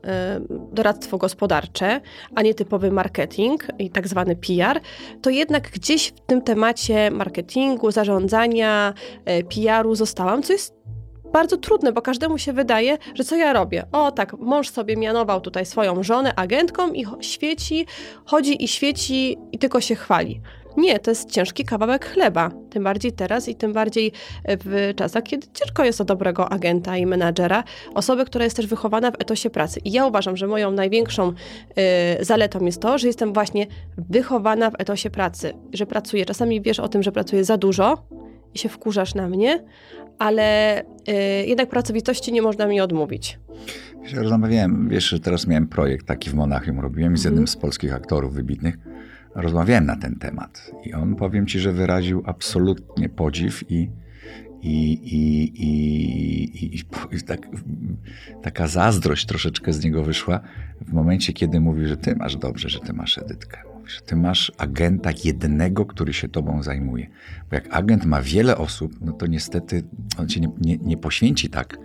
doradztwo 0.73 1.19
gospodarcze, 1.19 2.01
a 2.35 2.43
nie 2.43 2.55
typowy 2.55 2.91
marketing 2.91 3.67
i 3.79 3.91
tak 3.91 4.09
zwany 4.09 4.37
PR, 4.37 4.81
to 5.23 5.31
jednak 5.31 5.71
gdzieś 5.71 6.09
w 6.09 6.21
tym 6.21 6.43
temacie 6.43 7.11
marketingu, 7.11 7.91
zarządzania, 7.91 8.95
y, 9.41 9.45
PR-u 9.45 9.95
zostałam, 9.95 10.43
co 10.43 10.53
jest 10.53 10.77
bardzo 11.33 11.57
trudne, 11.57 11.93
bo 11.93 12.03
każdemu 12.03 12.39
się 12.39 12.53
wydaje, 12.53 12.99
że 13.15 13.25
co 13.25 13.37
ja 13.37 13.53
robię? 13.53 13.85
O 13.93 14.13
tak, 14.13 14.33
mąż 14.39 14.71
sobie 14.71 14.97
mianował 14.97 15.41
tutaj 15.41 15.67
swoją 15.67 16.03
żonę 16.03 16.35
agentką 16.35 16.93
i 16.93 17.07
świeci, 17.21 17.87
chodzi 18.25 18.65
i 18.65 18.69
świeci 18.69 19.39
i 19.53 19.59
tylko 19.59 19.81
się 19.81 19.95
chwali. 19.95 20.41
Nie, 20.76 20.99
to 20.99 21.11
jest 21.11 21.30
ciężki 21.30 21.64
kawałek 21.64 22.06
chleba. 22.06 22.50
Tym 22.71 22.85
bardziej 22.85 23.12
teraz 23.12 23.49
i 23.49 23.54
tym 23.54 23.73
bardziej 23.73 24.12
w 24.49 24.92
czasach, 24.97 25.23
kiedy 25.23 25.47
ciężko 25.54 25.85
jest 25.85 26.00
o 26.00 26.04
dobrego 26.04 26.52
agenta 26.52 26.97
i 26.97 27.06
menadżera, 27.06 27.64
osoby, 27.95 28.25
która 28.25 28.45
jest 28.45 28.56
też 28.56 28.66
wychowana 28.66 29.11
w 29.11 29.14
etosie 29.14 29.50
pracy. 29.50 29.80
I 29.85 29.92
ja 29.92 30.06
uważam, 30.06 30.37
że 30.37 30.47
moją 30.47 30.71
największą 30.71 31.28
y, 31.28 32.25
zaletą 32.25 32.64
jest 32.64 32.80
to, 32.80 32.99
że 32.99 33.06
jestem 33.06 33.33
właśnie 33.33 33.66
wychowana 34.11 34.71
w 34.71 34.75
etosie 34.78 35.11
pracy, 35.11 35.52
że 35.73 35.87
pracuję. 35.87 36.26
Czasami 36.26 36.61
wiesz 36.61 36.80
o 36.80 36.88
tym, 36.88 37.02
że 37.02 37.12
pracuję 37.12 37.45
za 37.45 37.56
dużo 37.56 38.06
i 38.54 38.59
się 38.59 38.68
wkurzasz 38.68 39.14
na 39.14 39.28
mnie, 39.28 39.64
ale 40.18 40.80
y, 40.83 40.85
jednak 41.47 41.68
pracowitości 41.68 42.33
nie 42.33 42.42
można 42.42 42.66
mi 42.66 42.80
odmówić. 42.80 43.38
Wiesz, 44.02 44.12
rozmawiałem, 44.14 44.88
wiesz, 44.88 45.09
że 45.09 45.21
teraz 45.21 45.47
miałem 45.47 45.68
projekt 45.68 46.06
taki 46.06 46.30
w 46.30 46.35
Monachium 46.35 46.80
robiłem 46.80 47.16
z 47.16 47.25
jednym 47.25 47.49
z 47.49 47.56
polskich 47.56 47.95
aktorów 47.95 48.35
wybitnych 48.35 48.78
rozmawiałem 49.37 49.87
na 49.87 49.97
ten 49.97 50.16
temat. 50.16 50.71
I 50.85 50.95
on, 50.95 51.14
powiem 51.14 51.47
ci, 51.47 51.61
że 51.61 51.73
wyraził 51.73 52.23
absolutnie 52.26 53.09
podziw 53.09 53.71
i, 53.71 53.90
i, 54.62 54.93
i, 54.93 55.52
i, 56.55 56.83
i, 57.12 57.23
tak, 57.23 57.49
taka 58.43 58.66
zazdrość 58.66 59.26
troszeczkę 59.26 59.73
z 59.73 59.85
niego 59.85 60.02
wyszła 60.02 60.40
w 60.81 60.93
momencie, 60.93 61.33
kiedy 61.33 61.61
mówi, 61.61 61.87
że 61.87 61.97
ty 61.97 62.16
masz 62.16 62.37
dobrze, 62.37 62.69
że 62.69 62.81
ty 62.81 62.93
masz 62.93 63.19
Edytkę. 63.19 63.59
Że 63.87 64.00
ty 64.00 64.16
masz 64.16 64.52
agenta 64.59 65.11
jednego, 65.25 65.87
który 65.87 66.12
się 66.12 66.28
tobą 66.28 66.62
zajmuje. 66.62 67.07
Bo 67.50 67.57
jak 67.57 67.75
agent 67.76 68.05
ma 68.05 68.23
wiele 68.23 68.57
osób, 68.57 68.93
no 69.00 69.12
to 69.12 69.26
niestety 69.26 69.83
on 70.19 70.28
się 70.28 70.40
nie, 70.40 70.49
nie, 70.61 70.76
nie 70.76 70.97
poświęci 70.97 71.49
tak, 71.49 71.78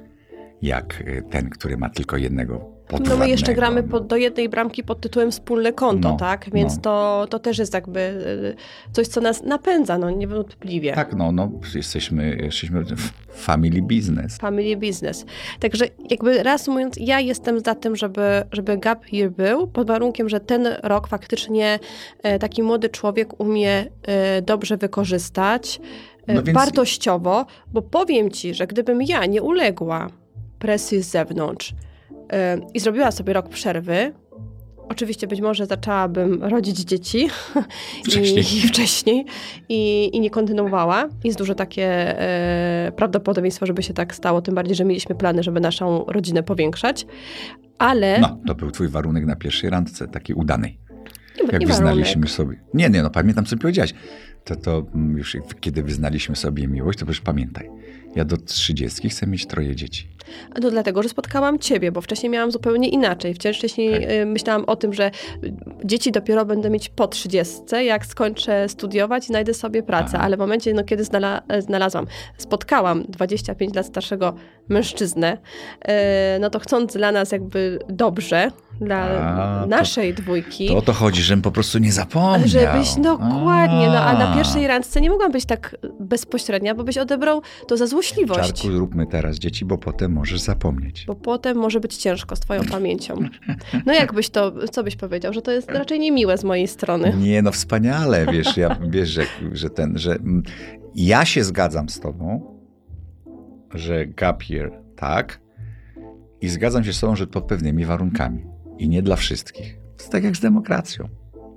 jak 0.61 1.03
ten, 1.29 1.49
który 1.49 1.77
ma 1.77 1.89
tylko 1.89 2.17
jednego 2.17 2.81
no 2.99 3.17
my 3.17 3.29
jeszcze 3.29 3.53
gramy 3.53 3.83
pod, 3.83 4.07
do 4.07 4.15
jednej 4.17 4.49
bramki 4.49 4.83
pod 4.83 5.01
tytułem 5.01 5.31
wspólne 5.31 5.73
konto, 5.73 6.09
No, 6.09 6.17
tak? 6.17 6.49
Więc 6.53 6.75
no. 6.75 6.81
to, 6.81 7.27
to 7.29 7.39
też 7.39 7.57
jest 7.57 7.73
jakby 7.73 7.99
y, 7.99 8.55
coś, 8.91 9.07
co 9.07 9.21
nas 9.21 9.43
napędza, 9.43 9.97
no 9.97 10.09
niewątpliwie. 10.09 10.93
Tak, 10.93 11.13
no, 11.15 11.31
no 11.31 11.51
jesteśmy, 11.75 12.37
jesteśmy 12.41 12.83
w 12.83 13.11
family 13.33 13.81
business. 13.81 14.37
Family 14.37 14.77
business. 14.77 15.25
Także 15.59 15.85
jakby 16.09 16.43
reasumując, 16.43 16.95
ja 16.99 17.19
jestem 17.19 17.59
za 17.59 17.75
tym, 17.75 17.95
żeby, 17.95 18.43
żeby 18.51 18.77
gap 18.77 19.13
year 19.13 19.31
był, 19.31 19.67
pod 19.67 19.87
warunkiem, 19.87 20.29
że 20.29 20.39
ten 20.39 20.67
rok 20.83 21.07
faktycznie 21.07 21.79
e, 22.23 22.39
taki 22.39 22.63
młody 22.63 22.89
człowiek 22.89 23.39
umie 23.39 23.85
e, 24.03 24.41
dobrze 24.41 24.77
wykorzystać, 24.77 25.81
e, 26.27 26.33
No 26.33 26.43
więc- 26.43 26.55
wartościowo, 26.57 27.45
bo 27.73 27.81
powiem 27.81 28.31
ci, 28.31 28.53
że 28.53 28.67
gdybym 28.67 29.01
ja 29.01 29.25
nie 29.25 29.41
uległa 29.41 30.07
presji 30.61 31.01
z 31.03 31.09
zewnątrz 31.09 31.73
e, 32.33 32.57
i 32.73 32.79
zrobiła 32.79 33.11
sobie 33.11 33.33
rok 33.33 33.49
przerwy, 33.49 34.13
Oczywiście 34.91 35.27
być 35.27 35.41
może 35.41 35.65
zaczęłabym 35.65 36.43
rodzić 36.43 36.77
dzieci 36.79 37.29
Wcześniej. 38.05 38.45
I, 38.45 38.57
i 38.57 38.67
wcześniej 38.67 39.25
i, 39.69 40.09
i 40.13 40.19
nie 40.19 40.29
kontynuowała. 40.29 41.09
Jest 41.23 41.37
duże 41.37 41.55
takie 41.55 41.85
e, 42.19 42.91
prawdopodobieństwo, 42.95 43.65
żeby 43.65 43.83
się 43.83 43.93
tak 43.93 44.15
stało, 44.15 44.41
tym 44.41 44.55
bardziej, 44.55 44.75
że 44.75 44.85
mieliśmy 44.85 45.15
plany, 45.15 45.43
żeby 45.43 45.59
naszą 45.59 46.05
rodzinę 46.07 46.43
powiększać. 46.43 47.05
Ale 47.77 48.19
No, 48.19 48.37
to 48.47 48.55
był 48.55 48.71
twój 48.71 48.87
warunek 48.87 49.25
na 49.25 49.35
pierwszej 49.35 49.69
randce, 49.69 50.07
takiej 50.07 50.35
udanej. 50.35 50.79
nie, 51.37 51.43
Jak 51.51 51.61
nie 51.61 51.67
wyznaliśmy 51.67 52.13
warunek. 52.13 52.29
sobie. 52.29 52.61
Nie, 52.73 52.89
nie, 52.89 53.03
no 53.03 53.09
pamiętam, 53.09 53.45
co 53.45 53.57
powiedziałaś. 53.57 53.93
To, 54.43 54.55
to 54.55 54.85
mm, 54.95 55.17
już 55.17 55.37
kiedy 55.59 55.83
wyznaliśmy 55.83 56.35
sobie 56.35 56.67
miłość, 56.67 56.99
to 56.99 57.05
przecież 57.05 57.21
pamiętaj. 57.21 57.69
Ja 58.15 58.25
do 58.25 58.37
trzydziestki 58.37 59.09
chcę 59.09 59.27
mieć 59.27 59.45
troje 59.45 59.75
dzieci. 59.75 60.07
A 60.55 60.59
to 60.59 60.71
dlatego, 60.71 61.03
że 61.03 61.09
spotkałam 61.09 61.59
ciebie, 61.59 61.91
bo 61.91 62.01
wcześniej 62.01 62.29
miałam 62.29 62.51
zupełnie 62.51 62.89
inaczej. 62.89 63.33
Wciąż 63.33 63.57
wcześniej 63.57 64.19
y, 64.21 64.25
myślałam 64.25 64.65
o 64.65 64.75
tym, 64.75 64.93
że 64.93 65.11
dzieci 65.85 66.11
dopiero 66.11 66.45
będę 66.45 66.69
mieć 66.69 66.89
po 66.89 67.07
trzydziestce, 67.07 67.83
jak 67.83 68.05
skończę 68.05 68.69
studiować 68.69 69.23
i 69.23 69.27
znajdę 69.27 69.53
sobie 69.53 69.83
pracę. 69.83 70.11
Aha. 70.15 70.23
Ale 70.25 70.37
w 70.37 70.39
momencie, 70.39 70.73
no, 70.73 70.83
kiedy 70.83 71.03
znala 71.03 71.41
znalazłam, 71.59 72.07
spotkałam 72.37 73.03
25 73.09 73.75
lat 73.75 73.85
starszego 73.85 74.33
mężczyznę, 74.69 75.37
y, 75.37 75.89
no 76.39 76.49
to 76.49 76.59
chcąc 76.59 76.93
dla 76.93 77.11
nas 77.11 77.31
jakby 77.31 77.79
dobrze, 77.89 78.51
dla 78.81 78.97
A, 78.97 79.61
to- 79.61 79.67
naszej 79.67 80.13
dwójki, 80.13 80.67
To 80.67 80.77
o 80.77 80.81
to 80.81 80.93
chodzi, 80.93 81.21
żebym 81.21 81.41
po 81.41 81.51
prostu 81.51 81.79
nie 81.79 81.91
zapomniał. 81.91 82.47
Żebyś, 82.47 82.93
dokładnie, 82.95 83.87
no 83.87 83.99
a 84.01 84.13
na 84.13 84.31
A. 84.31 84.35
pierwszej 84.35 84.67
randce 84.67 85.01
nie 85.01 85.09
mogłam 85.09 85.31
być 85.31 85.45
tak 85.45 85.75
bezpośrednia, 85.99 86.75
bo 86.75 86.83
byś 86.83 86.97
odebrał 86.97 87.41
to 87.67 87.77
za 87.77 87.87
złośliwość. 88.01 88.53
Czarku, 88.53 88.71
zróbmy 88.71 89.07
teraz 89.07 89.37
dzieci, 89.37 89.65
bo 89.65 89.77
potem 89.77 90.11
możesz 90.11 90.41
zapomnieć. 90.41 91.03
Bo 91.07 91.15
potem 91.15 91.57
może 91.57 91.79
być 91.79 91.97
ciężko 91.97 92.35
z 92.35 92.39
twoją 92.39 92.61
pamięcią. 92.71 93.15
No 93.85 93.93
jakbyś 93.93 94.29
to, 94.29 94.67
co 94.67 94.83
byś 94.83 94.95
powiedział, 94.95 95.33
że 95.33 95.41
to 95.41 95.51
jest 95.51 95.71
raczej 95.71 95.99
niemiłe 95.99 96.37
z 96.37 96.43
mojej 96.43 96.67
strony. 96.67 97.13
Nie, 97.19 97.41
no 97.41 97.51
wspaniale, 97.51 98.25
wiesz, 98.25 98.57
ja, 98.57 98.79
wiesz, 98.89 99.09
że, 99.09 99.23
że 99.51 99.69
ten, 99.69 99.97
że 99.97 100.11
mm, 100.11 100.43
ja 100.95 101.25
się 101.25 101.43
zgadzam 101.43 101.89
z 101.89 101.99
tobą, 101.99 102.57
że 103.73 104.07
gap 104.07 104.43
year 104.49 104.71
tak 104.95 105.41
i 106.41 106.49
zgadzam 106.49 106.83
się 106.83 106.93
z 106.93 106.99
tobą, 106.99 107.15
że 107.15 107.27
pod 107.27 107.43
pewnymi 107.43 107.85
warunkami 107.85 108.45
i 108.77 108.89
nie 108.89 109.01
dla 109.01 109.15
wszystkich. 109.15 109.77
To 109.97 110.11
tak 110.11 110.23
jak 110.23 110.35
z 110.35 110.39
demokracją. 110.39 111.09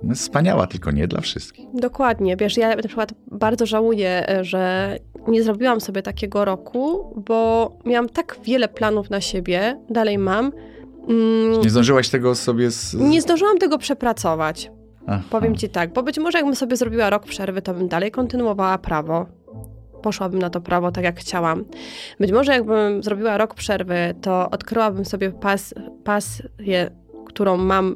No 0.03 0.15
wspaniała, 0.15 0.67
tylko 0.67 0.91
nie 0.91 1.07
dla 1.07 1.21
wszystkich. 1.21 1.65
Dokładnie, 1.73 2.37
wiesz, 2.37 2.57
ja 2.57 2.75
na 2.75 2.83
przykład 2.83 3.13
bardzo 3.31 3.65
żałuję, 3.65 4.29
e, 4.29 4.43
że 4.43 4.97
nie 5.27 5.43
zrobiłam 5.43 5.81
sobie 5.81 6.01
takiego 6.01 6.45
roku, 6.45 7.13
bo 7.27 7.71
miałam 7.85 8.09
tak 8.09 8.37
wiele 8.43 8.67
planów 8.67 9.09
na 9.09 9.21
siebie, 9.21 9.79
dalej 9.89 10.17
mam. 10.17 10.51
Mm, 11.09 11.61
Nie 11.61 11.69
zdążyłaś 11.69 12.09
tego 12.09 12.35
sobie 12.35 12.71
z... 12.71 12.93
nie 12.93 13.21
zdążyłam 13.21 13.57
tego 13.57 13.77
przepracować. 13.77 14.71
Aha. 15.07 15.23
Powiem 15.29 15.55
ci 15.55 15.69
tak, 15.69 15.93
bo 15.93 16.03
być 16.03 16.19
może 16.19 16.37
jakbym 16.37 16.55
sobie 16.55 16.75
zrobiła 16.77 17.09
rok 17.09 17.23
przerwy, 17.25 17.61
to 17.61 17.73
bym 17.73 17.87
dalej 17.87 18.11
kontynuowała 18.11 18.77
prawo. 18.77 19.25
Poszłabym 20.01 20.39
na 20.39 20.49
to 20.49 20.61
prawo 20.61 20.91
tak, 20.91 21.03
jak 21.03 21.19
chciałam. 21.19 21.65
Być 22.19 22.31
może 22.31 22.51
jakbym 22.51 23.03
zrobiła 23.03 23.37
rok 23.37 23.53
przerwy, 23.53 24.15
to 24.21 24.49
odkryłabym 24.49 25.05
sobie 25.05 25.31
pas, 25.31 25.73
pasję, 26.03 26.91
którą 27.25 27.57
mam 27.57 27.95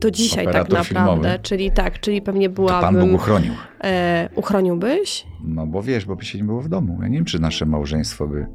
do 0.00 0.10
dzisiaj 0.10 0.44
tak 0.44 0.54
Operator 0.54 0.78
naprawdę. 0.78 1.12
filmowy. 1.22 1.38
Czyli 1.42 1.70
tak, 1.70 2.00
czyli 2.00 2.22
pewnie 2.22 2.48
To 2.50 2.54
Pan 2.66 2.80
Bóg 2.82 2.92
byłabym... 2.92 3.14
uchronił. 3.14 3.52
E, 3.84 4.28
uchroniłbyś? 4.34 5.26
No 5.44 5.66
bo 5.66 5.82
wiesz, 5.82 6.04
bo 6.04 6.16
by 6.16 6.24
się 6.24 6.38
nie 6.38 6.44
było 6.44 6.60
w 6.62 6.68
domu. 6.68 6.98
Ja 7.02 7.08
nie 7.08 7.14
wiem, 7.16 7.24
czy 7.24 7.38
nasze 7.38 7.66
małżeństwo 7.66 8.26
by, 8.26 8.46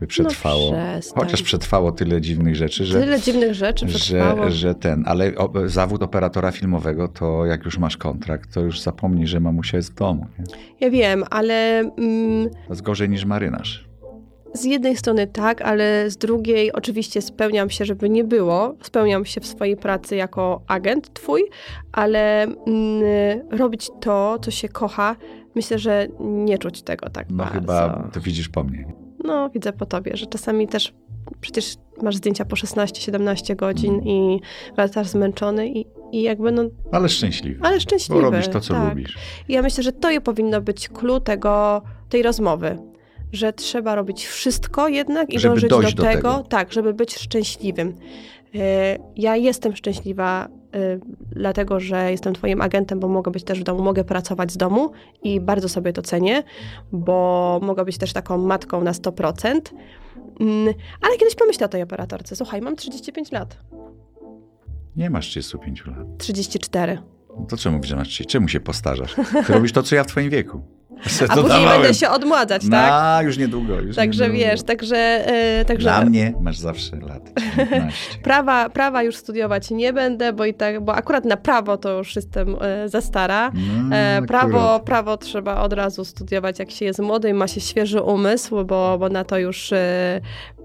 by 0.00 0.06
przetrwało. 0.06 0.72
No. 0.72 1.22
Chociaż 1.22 1.42
przetrwało 1.42 1.92
tyle 1.92 2.20
dziwnych 2.20 2.56
rzeczy, 2.56 2.84
że... 2.84 3.00
Tyle 3.00 3.20
dziwnych 3.20 3.54
rzeczy 3.54 3.86
przetrwało. 3.86 4.44
że, 4.44 4.50
że 4.50 4.74
ten, 4.74 5.02
ale 5.06 5.34
o, 5.34 5.52
zawód 5.66 6.02
operatora 6.02 6.50
filmowego, 6.50 7.08
to 7.08 7.46
jak 7.46 7.64
już 7.64 7.78
masz 7.78 7.96
kontrakt, 7.96 8.54
to 8.54 8.60
już 8.60 8.80
zapomnij, 8.80 9.26
że 9.26 9.40
mamusia 9.40 9.76
jest 9.76 9.92
w 9.92 9.94
domu. 9.94 10.26
Nie? 10.38 10.44
Ja 10.80 10.90
wiem, 10.90 11.24
ale... 11.30 11.78
Mm, 11.78 12.50
To 12.50 12.56
jest 12.72 12.82
gorzej 12.82 13.08
niż 13.08 13.24
marynarz. 13.24 13.89
Z 14.54 14.64
jednej 14.64 14.96
strony 14.96 15.26
tak, 15.26 15.62
ale 15.62 16.10
z 16.10 16.16
drugiej 16.16 16.72
oczywiście 16.72 17.22
spełniam 17.22 17.70
się, 17.70 17.84
żeby 17.84 18.10
nie 18.10 18.24
było. 18.24 18.74
Spełniam 18.82 19.24
się 19.24 19.40
w 19.40 19.46
swojej 19.46 19.76
pracy 19.76 20.16
jako 20.16 20.62
agent 20.66 21.12
twój, 21.14 21.42
ale 21.92 22.42
mm, 22.42 23.02
robić 23.50 23.90
to, 24.00 24.38
co 24.42 24.50
się 24.50 24.68
kocha, 24.68 25.16
myślę, 25.54 25.78
że 25.78 26.06
nie 26.20 26.58
czuć 26.58 26.82
tego 26.82 27.08
tak 27.10 27.26
No 27.30 27.36
bardzo. 27.36 27.52
chyba 27.60 28.08
to 28.12 28.20
widzisz 28.20 28.48
po 28.48 28.64
mnie. 28.64 28.92
No, 29.24 29.50
widzę 29.50 29.72
po 29.72 29.86
tobie, 29.86 30.12
że 30.16 30.26
czasami 30.26 30.68
też 30.68 30.94
przecież 31.40 31.74
masz 32.02 32.16
zdjęcia 32.16 32.44
po 32.44 32.56
16-17 32.56 33.56
godzin 33.56 33.92
Mm. 33.94 34.06
i 34.06 34.40
wracasz 34.76 35.06
zmęczony 35.08 35.68
i, 35.68 35.86
i 36.12 36.22
jakby 36.22 36.52
no, 36.52 36.62
Ale 36.92 37.08
szczęśliwy. 37.08 37.60
ale 37.62 37.74
Bo 37.76 37.80
szczęśliwy. 37.80 38.20
robisz 38.20 38.48
to, 38.48 38.60
co 38.60 38.74
tak. 38.74 38.88
lubisz. 38.88 39.14
I 39.48 39.52
ja 39.52 39.62
myślę, 39.62 39.82
że 39.82 39.92
to 39.92 40.08
powinno 40.24 40.60
być 40.60 40.88
clue 40.88 41.20
tego, 41.20 41.82
tej 42.08 42.22
rozmowy. 42.22 42.78
Że 43.32 43.52
trzeba 43.52 43.94
robić 43.94 44.26
wszystko 44.26 44.88
jednak 44.88 45.30
i 45.32 45.38
Żeby 45.38 45.54
dążyć 45.54 45.70
do, 45.70 45.80
do 45.80 46.02
tego, 46.02 46.12
tego. 46.12 46.44
tak, 46.48 46.72
żeby 46.72 46.94
być 46.94 47.14
szczęśliwym. 47.18 47.96
E, 48.54 48.96
Ja 49.16 49.36
jestem 49.36 49.76
szczęśliwa 49.76 50.48
y, 50.74 51.00
dlatego 51.32 51.80
że 51.80 52.10
jestem 52.10 52.34
twoim 52.34 52.60
agentem, 52.60 53.00
bo 53.00 53.08
mogę 53.08 53.30
być 53.30 53.44
też 53.44 53.60
w 53.60 53.62
domu, 53.62 53.82
mogę 53.82 54.04
pracować 54.04 54.52
z 54.52 54.56
domu 54.56 54.90
i 55.22 55.40
bardzo 55.40 55.68
sobie 55.68 55.92
to 55.92 56.02
cenię, 56.02 56.42
bo 56.92 57.58
mogę 57.62 57.84
być 57.84 57.98
też 57.98 58.12
taką 58.12 58.38
matką 58.38 58.80
na 58.84 58.92
100%. 58.92 59.60
Mm, 60.40 60.74
ale 61.02 61.16
kiedyś 61.18 61.34
pomyślę 61.34 61.66
o 61.66 61.68
tej 61.68 61.82
operatorce. 61.82 62.36
Słuchaj, 62.36 62.60
mam 62.60 62.76
35 62.76 63.32
lat. 63.32 63.56
Nie 64.96 65.10
masz 65.10 65.26
35 65.28 65.86
lat. 65.86 66.06
34. 66.18 66.98
To 67.48 67.56
czemu 67.56 67.76
mówisz, 67.76 67.90
że 67.90 67.96
masz 67.96 68.08
30? 68.08 68.32
Czemu 68.32 68.48
się 68.48 68.60
postarzasz? 68.60 69.14
Ty 69.46 69.52
robisz 69.52 69.72
to, 69.72 69.82
co 69.82 69.94
ja 69.94 70.04
w 70.04 70.06
twoim 70.06 70.30
wieku. 70.30 70.62
A 71.28 71.36
później 71.36 71.68
będę 71.68 71.94
się 71.94 72.10
odmładzać, 72.10 72.62
tak? 72.70 72.90
A, 72.92 73.22
już 73.22 73.38
niedługo. 73.38 73.80
Już 73.80 73.96
także 73.96 74.24
niedługo. 74.24 74.44
wiesz, 74.44 74.62
także... 74.62 75.24
Yy, 75.58 75.64
także... 75.64 75.82
Dla 75.82 76.04
mnie 76.04 76.34
masz 76.40 76.58
zawsze 76.58 76.96
lat 76.96 77.32
19. 77.56 78.18
prawa, 78.22 78.70
prawa 78.70 79.02
już 79.02 79.16
studiować 79.16 79.70
nie 79.70 79.92
będę, 79.92 80.32
bo 80.32 80.44
i 80.44 80.54
tak, 80.54 80.84
bo 80.84 80.94
akurat 80.94 81.24
na 81.24 81.36
prawo 81.36 81.76
to 81.76 81.98
już 81.98 82.16
jestem 82.16 82.56
e, 82.60 82.88
za 82.88 83.00
stara. 83.00 83.52
No, 83.54 83.96
E, 83.96 84.22
prawo, 84.22 84.60
akurat. 84.60 84.82
prawo 84.82 85.16
trzeba 85.16 85.62
od 85.62 85.72
razu 85.72 86.04
studiować, 86.04 86.58
jak 86.58 86.70
się 86.70 86.84
jest 86.84 86.98
młody 86.98 87.28
i 87.28 87.34
ma 87.34 87.48
się 87.48 87.60
świeży 87.60 88.00
umysł, 88.00 88.64
bo, 88.64 88.98
bo 88.98 89.08
na 89.08 89.24
to 89.24 89.38
już... 89.38 89.70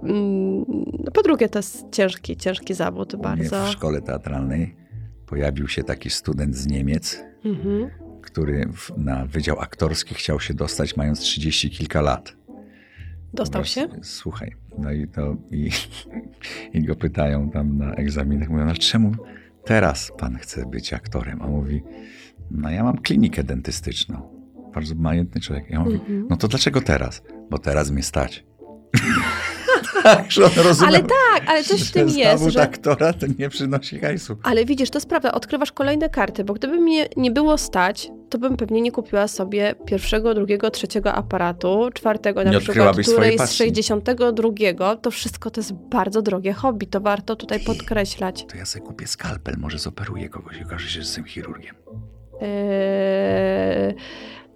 Mm, 0.03 0.65
po 1.13 1.21
drugie, 1.21 1.49
to 1.49 1.59
jest 1.59 1.85
ciężki, 1.91 2.37
ciężki 2.37 2.73
zawód 2.73 3.15
bardzo. 3.15 3.65
W 3.65 3.69
szkole 3.69 4.01
teatralnej 4.01 4.84
pojawił 5.25 5.67
się 5.67 5.83
taki 5.83 6.09
student 6.09 6.55
z 6.55 6.67
Niemiec, 6.67 7.23
Mhm. 7.45 7.89
który 8.21 8.65
w, 8.73 8.91
na 8.97 9.25
Wydział 9.25 9.59
Aktorski 9.59 10.15
chciał 10.15 10.39
się 10.39 10.53
dostać 10.53 10.97
mając 10.97 11.19
30 11.19 11.69
kilka 11.69 12.01
lat. 12.01 12.35
Dostał 13.33 13.61
Po 13.61 13.65
się? 13.67 13.87
Słuchaj, 14.03 14.55
no 14.77 14.91
i, 14.91 15.07
to, 15.07 15.35
i, 15.51 15.69
i 16.73 16.83
go 16.83 16.95
pytają 16.95 17.49
tam 17.49 17.77
na 17.77 17.93
egzaminach, 17.93 18.49
mówią, 18.49 18.63
ale 18.63 18.73
czemu 18.75 19.11
teraz 19.65 20.11
pan 20.17 20.37
chce 20.37 20.65
być 20.65 20.93
aktorem? 20.93 21.41
A 21.41 21.45
on 21.45 21.51
mówi, 21.51 21.83
no 22.51 22.69
ja 22.71 22.83
mam 22.83 22.97
klinikę 22.97 23.43
dentystyczną. 23.43 24.35
Bardzo 24.73 24.95
majętny 24.95 25.41
człowiek. 25.41 25.69
Ja 25.69 25.79
mówię, 25.79 25.95
Mhm. 25.95 26.27
no 26.29 26.37
to 26.37 26.47
dlaczego 26.47 26.81
teraz? 26.81 27.23
Bo 27.49 27.57
teraz 27.57 27.91
mnie 27.91 28.03
stać. 28.03 28.45
tak, 30.05 30.31
że 30.31 30.45
on 30.45 30.51
rozumiał, 30.55 30.93
Ale 30.95 31.03
tak, 31.03 31.43
ale 31.47 31.63
coś 31.63 31.83
w 31.83 31.91
tym 31.91 32.09
jest, 32.09 32.19
zawód 32.39 32.53
że... 32.53 32.61
aktora 32.61 33.13
to 33.13 33.25
nie 33.39 33.49
przynosi 33.49 33.99
hajsu. 33.99 34.37
Ale 34.43 34.65
widzisz, 34.65 34.89
to 34.89 34.97
jest 34.97 35.09
prawda, 35.09 35.31
odkrywasz 35.31 35.71
kolejne 35.71 36.09
karty, 36.09 36.43
bo 36.43 36.53
gdyby 36.53 36.77
mnie 36.79 37.07
nie 37.17 37.31
było 37.31 37.57
stać, 37.57 38.11
to 38.29 38.37
bym 38.37 38.57
pewnie 38.57 38.81
nie 38.81 38.91
kupiła 38.91 39.27
sobie 39.27 39.75
pierwszego, 39.85 40.33
drugiego, 40.33 40.71
trzeciego 40.71 41.13
aparatu, 41.13 41.89
czwartego 41.93 42.43
na 42.43 42.51
Nie 42.51 42.59
przykład, 42.59 42.97
której 42.97 43.35
z 43.35 43.37
pasji. 43.37 43.57
62. 43.57 44.95
To 44.95 45.11
wszystko 45.11 45.51
to 45.51 45.61
jest 45.61 45.73
bardzo 45.73 46.21
drogie 46.21 46.53
hobby, 46.53 46.87
to 46.87 47.01
warto 47.01 47.35
tutaj 47.35 47.59
podkreślać. 47.59 48.45
To 48.49 48.57
ja 48.57 48.65
sobie 48.65 48.85
kupię 48.85 49.07
skalpel, 49.07 49.55
może 49.57 49.79
zoperuję 49.79 50.29
kogoś 50.29 50.57
i 50.57 50.63
okaże 50.63 50.85
się, 50.85 50.91
że 50.91 50.99
jestem 50.99 51.23
chirurgiem. 51.23 51.75
Eee, 52.41 53.95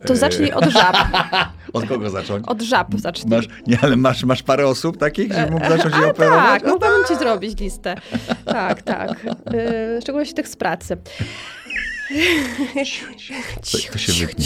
to 0.06 0.16
zacznij 0.16 0.52
od 0.54 0.66
żab. 0.66 0.96
Od 1.74 1.86
kogo 1.86 2.10
zacząć? 2.10 2.44
Od 2.48 2.62
żab 2.62 2.88
zacznij. 2.98 3.36
Masz, 3.38 3.48
nie, 3.68 3.80
ale 3.82 3.96
masz, 3.96 4.24
masz 4.24 4.44
parę 4.44 4.68
osób 4.68 4.98
takich, 4.98 5.34
żeby 5.34 5.52
mógł 5.52 5.70
zacząć 5.70 5.96
je 5.96 6.06
A 6.06 6.10
operować? 6.10 6.46
tak, 6.46 6.64
No 6.64 6.70
mogłabym 6.70 7.06
ci 7.08 7.16
zrobić 7.16 7.60
listę. 7.60 7.96
Tak, 8.46 8.82
tak. 8.82 9.20
W 9.46 9.98
szczególności 10.02 10.34
tych 10.36 10.48
z 10.48 10.56
pracy. 10.56 10.98
To- 13.72 13.92
to 13.92 13.98
się 13.98 14.26
wytnie. 14.26 14.46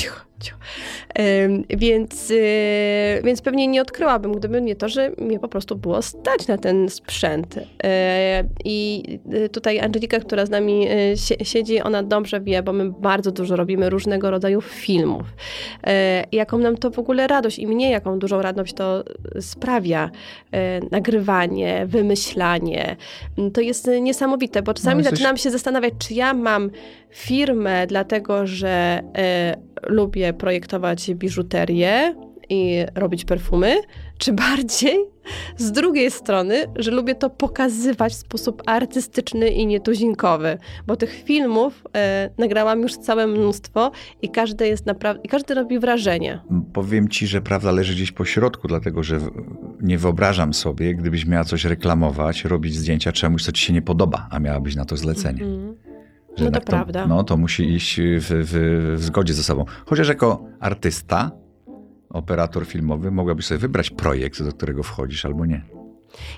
Więc, 1.70 2.32
y, 2.32 3.22
więc 3.24 3.42
pewnie 3.42 3.68
nie 3.68 3.82
odkryłabym, 3.82 4.32
gdyby 4.34 4.62
nie 4.62 4.76
to, 4.76 4.90
że 4.90 5.12
mnie 5.18 5.40
po 5.40 5.48
prostu 5.48 5.76
było 5.76 6.02
stać 6.02 6.48
na 6.48 6.58
ten 6.58 6.90
sprzęt. 6.90 7.58
Y, 7.58 7.64
I 8.66 9.04
y, 9.34 9.50
tutaj 9.50 9.80
Angelika, 9.80 10.20
która 10.20 10.46
z 10.46 10.50
nami 10.50 10.88
sie- 11.16 11.46
siedzi, 11.46 11.82
ona 11.82 12.04
dobrze 12.04 12.42
wie, 12.42 12.64
bo 12.64 12.74
my 12.74 12.92
bardzo 12.92 13.32
dużo 13.32 13.56
robimy 13.56 13.90
różnego 13.90 14.32
rodzaju 14.32 14.62
filmów. 14.62 15.24
Jaką 16.32 16.58
nam 16.58 16.78
to 16.78 16.92
w 16.92 17.00
ogóle 17.00 17.28
radość 17.28 17.60
i 17.60 17.68
mnie 17.68 17.92
jaką 17.92 18.20
dużą 18.20 18.42
radość 18.42 18.74
to 18.74 19.04
sprawia. 19.40 20.10
Nagrywanie, 20.92 21.86
wymyślanie. 21.88 22.96
To 23.54 23.62
jest 23.62 23.90
niesamowite, 24.02 24.62
bo 24.62 24.74
czasami 24.74 24.96
No, 24.96 25.00
jesteś- 25.02 25.20
zaczynam 25.20 25.38
się 25.38 25.52
zastanawiać, 25.52 25.94
czy 26.00 26.14
ja 26.14 26.34
mam 26.34 26.70
firmę, 27.14 27.88
dlatego 27.88 28.48
że 28.48 29.04
e, 29.18 29.56
lubię 29.84 30.34
projektować 30.34 31.14
biżuterię 31.14 32.16
i 32.50 32.86
robić 32.96 33.26
perfumy, 33.26 33.76
czy 34.18 34.34
bardziej 34.34 35.06
z 35.58 35.72
drugiej 35.72 36.12
strony, 36.12 36.66
że 36.76 36.92
lubię 36.92 37.16
to 37.16 37.30
pokazywać 37.30 38.14
w 38.14 38.16
sposób 38.16 38.64
artystyczny 38.66 39.50
i 39.50 39.68
nietuzinkowy, 39.68 40.58
bo 40.88 40.96
tych 40.96 41.24
filmów 41.24 41.84
e, 41.96 42.30
nagrałam 42.38 42.82
już 42.82 42.98
całe 42.98 43.28
mnóstwo 43.28 43.92
i 44.22 44.30
każdy 44.30 44.68
jest 44.68 44.86
naprawdę, 44.86 45.24
i 45.24 45.28
każdy 45.28 45.54
robi 45.54 45.80
wrażenie. 45.80 46.42
Powiem 46.74 47.10
ci, 47.10 47.28
że 47.28 47.42
prawda 47.42 47.72
leży 47.72 47.94
gdzieś 47.94 48.12
po 48.12 48.26
środku, 48.26 48.68
dlatego 48.68 49.04
że 49.04 49.20
nie 49.82 49.98
wyobrażam 49.98 50.54
sobie, 50.54 50.96
gdybyś 50.96 51.26
miała 51.26 51.44
coś 51.44 51.66
reklamować, 51.66 52.46
robić 52.46 52.76
zdjęcia 52.76 53.12
czemuś, 53.12 53.44
co 53.44 53.52
ci 53.52 53.66
się 53.66 53.74
nie 53.74 53.82
podoba, 53.82 54.28
a 54.32 54.40
miałabyś 54.40 54.76
na 54.76 54.86
to 54.86 54.98
zlecenie. 54.98 55.44
Mhm. 55.44 55.93
Że 56.36 56.46
No 56.46 56.52
to 56.52 56.58
jednak 56.58 56.66
prawda. 56.66 57.08
No 57.08 57.24
to 57.24 57.38
musi 57.38 57.74
iść 57.74 58.00
w, 58.02 58.24
w, 58.30 58.98
w 59.00 59.04
zgodzie 59.04 59.34
ze 59.34 59.44
sobą. 59.44 59.66
Chociaż 59.86 60.08
jako 60.08 60.46
artysta, 60.60 61.32
operator 62.10 62.66
filmowy, 62.66 63.12
mogłabyś 63.12 63.46
sobie 63.46 63.58
wybrać 63.58 63.90
projekt, 63.90 64.44
do 64.44 64.52
którego 64.52 64.84
wchodzisz 64.84 65.26
albo 65.26 65.46
nie. 65.46 65.83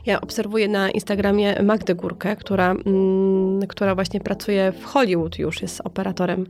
Ja 0.06 0.22
obserwuję 0.22 0.68
na 0.68 0.92
Instagramie 0.92 1.64
Magdę 1.64 1.96
Górkę, 1.96 2.36
która, 2.36 2.72
mm, 2.72 3.68
która 3.68 3.96
właśnie 3.96 4.20
pracuje 4.20 4.72
w 4.72 4.86
Hollywood 4.86 5.40
już, 5.40 5.62
jest 5.62 5.82
operatorem 5.84 6.48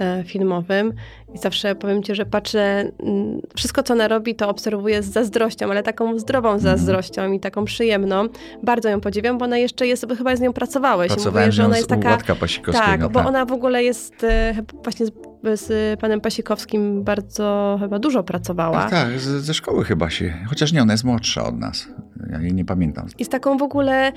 e, 0.00 0.24
filmowym 0.24 0.92
i 1.34 1.38
zawsze 1.38 1.74
powiem 1.74 2.02
Ci, 2.02 2.14
że 2.14 2.26
patrzę, 2.26 2.92
mm, 3.00 3.40
wszystko 3.56 3.82
co 3.82 3.94
ona 3.94 4.08
robi 4.08 4.34
to 4.34 4.48
obserwuję 4.48 5.02
z 5.02 5.06
zazdrością, 5.06 5.70
ale 5.70 5.82
taką 5.82 6.18
zdrową 6.18 6.56
Mhm. 6.56 6.78
zazdrością 6.78 7.32
i 7.32 7.40
taką 7.40 7.64
przyjemną. 7.64 8.28
Bardzo 8.62 8.88
ją 8.88 9.00
podziwiam, 9.00 9.38
bo 9.38 9.44
ona 9.44 9.58
jeszcze 9.58 9.86
jest, 9.86 10.06
chyba 10.18 10.36
z 10.36 10.40
nią 10.40 10.52
pracowałeś. 10.52 11.08
Pracowałem 11.08 11.46
mówię, 11.46 11.52
że 11.52 11.64
ona 11.64 11.76
jest 11.76 11.88
taka... 11.88 12.16
Tak, 12.72 13.08
bo 13.08 13.20
ona 13.20 13.44
w 13.44 13.52
ogóle 13.52 13.84
jest 13.84 14.24
e, 14.24 14.54
właśnie 14.84 15.06
z, 15.54 16.00
panem 16.00 16.20
Pasikowskim 16.20 17.04
bardzo 17.04 17.76
chyba 17.80 17.98
dużo 17.98 18.22
pracowała. 18.22 18.82
Tak, 18.82 18.90
tak, 18.90 19.20
z, 19.20 19.44
ze 19.44 19.54
szkoły 19.54 19.84
chyba 19.84 20.10
się. 20.10 20.34
Chociaż 20.48 20.72
nie, 20.72 20.82
ona 20.82 20.92
jest 20.92 21.04
młodsza 21.04 21.44
od 21.44 21.58
nas. 21.58 21.88
Ja 22.30 22.40
jej 22.40 22.54
nie 22.54 22.64
pamiętam. 22.64 23.06
I 23.18 23.24
z 23.24 23.28
taką 23.28 23.56
w 23.58 23.62
ogóle 23.62 24.12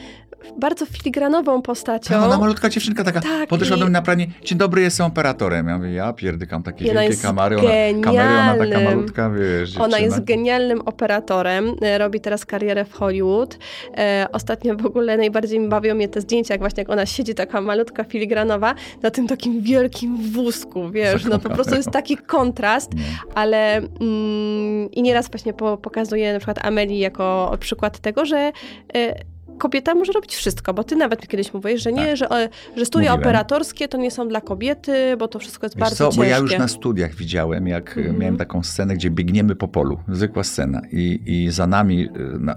bardzo 0.58 0.86
filigranową 0.86 1.62
postacią. 1.62 2.10
Ta, 2.10 2.25
ona 2.25 2.38
malutka 2.38 2.69
dziewczynka 2.69 3.04
taka 3.04 3.21
Tak, 3.21 3.49
podeszła 3.49 3.75
i- 3.78 3.80
do 3.80 3.86
mnie 3.86 3.93
na 3.93 4.02
pranie, 4.02 4.28
dzień 4.45 4.58
dobry, 4.58 4.82
jestem 4.82 5.06
operatorem. 5.06 5.67
Ja 5.67 5.78
mówię, 5.78 5.93
ja 5.93 6.13
pierdykam 6.13 6.63
takie 6.63 6.86
I 6.86 6.91
ona 6.91 7.02
wielkie 7.02 7.17
kamery, 7.21 7.58
ona, 7.58 7.67
kamery, 8.04 8.30
ona 8.60 8.65
taka 8.65 8.80
malutka, 8.95 9.30
wiesz, 9.30 9.78
Ona 9.78 9.86
dziewczyna. 9.88 9.97
jest 9.99 10.23
genialnym 10.23 10.82
operatorem, 10.82 11.75
e, 11.82 11.97
robi 11.97 12.19
teraz 12.21 12.45
karierę 12.45 12.86
w 12.86 12.93
Hollywood. 12.93 13.58
E, 13.97 14.28
ostatnio 14.32 14.75
w 14.75 14.86
ogóle 14.86 15.17
najbardziej 15.17 15.69
bawią 15.69 15.95
mnie 15.95 16.08
te 16.08 16.21
zdjęcia, 16.21 16.54
jak 16.54 16.62
właśnie 16.62 16.82
jak 16.82 16.89
ona 16.89 17.06
siedzi 17.06 17.36
taka 17.36 17.62
malutka 17.62 18.04
filigranowa 18.04 18.75
na 19.02 19.12
tym 19.12 19.28
takim 19.28 19.62
wielkim 19.62 20.32
wózku, 20.32 20.89
wiesz, 20.89 21.25
no 21.25 21.39
po 21.39 21.49
prostu 21.49 21.75
jest 21.75 21.91
taki 21.91 22.17
kontrast, 22.17 22.91
No. 22.95 23.02
ale 23.36 23.75
mm, 23.75 24.91
i 24.91 25.02
nieraz 25.02 25.30
właśnie 25.30 25.54
po, 25.54 25.78
pokazuję 25.78 26.34
na 26.34 26.39
przykład 26.39 26.65
Amelii 26.65 26.99
jako 26.99 27.58
przykład 27.60 27.99
tego, 27.99 28.25
że 28.25 28.52
e, 28.95 29.15
kobieta 29.60 29.95
może 29.95 30.12
robić 30.13 30.36
wszystko, 30.36 30.74
bo 30.74 30.84
ty 30.84 30.95
nawet 30.95 31.28
kiedyś 31.28 31.54
mówiłeś, 31.54 31.82
że 31.82 31.91
nie, 31.93 32.06
Tak. 32.08 32.17
że, 32.17 32.30
e, 32.30 32.50
że 32.78 32.86
studia 32.86 33.12
Mówiłem. 33.12 33.19
operatorskie 33.19 33.88
to 33.88 33.98
nie 33.98 34.12
są 34.12 34.28
dla 34.28 34.41
kobiety, 34.41 35.17
bo 35.17 35.28
to 35.28 35.39
wszystko 35.39 35.65
jest 35.65 35.76
Wiesz 35.76 35.80
bardzo 35.82 35.95
co, 35.95 36.06
bo 36.06 36.12
ciężkie. 36.12 36.30
ja 36.30 36.38
już 36.38 36.58
na 36.58 36.67
studiach 36.67 37.15
widziałem, 37.15 37.67
jak 37.67 37.98
Mhm. 37.98 38.19
miałem 38.19 38.38
taką 38.38 38.63
scenę, 38.63 38.93
gdzie 38.95 39.10
biegniemy 39.10 39.56
po 39.56 39.67
polu, 39.67 40.00
zwykła 40.08 40.43
scena 40.43 40.82
i, 40.91 41.19
i 41.26 41.52
za 41.52 41.67
nami 41.67 42.04
y, 42.06 42.10
na, 42.39 42.56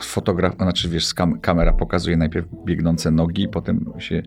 fotograf, 0.00 0.56
znaczy 0.56 0.88
wiesz, 0.88 1.14
kam, 1.14 1.40
kamera 1.40 1.72
pokazuje 1.72 2.16
najpierw 2.16 2.46
biegnące 2.64 3.10
nogi, 3.10 3.48
potem 3.48 3.92
się, 3.98 4.22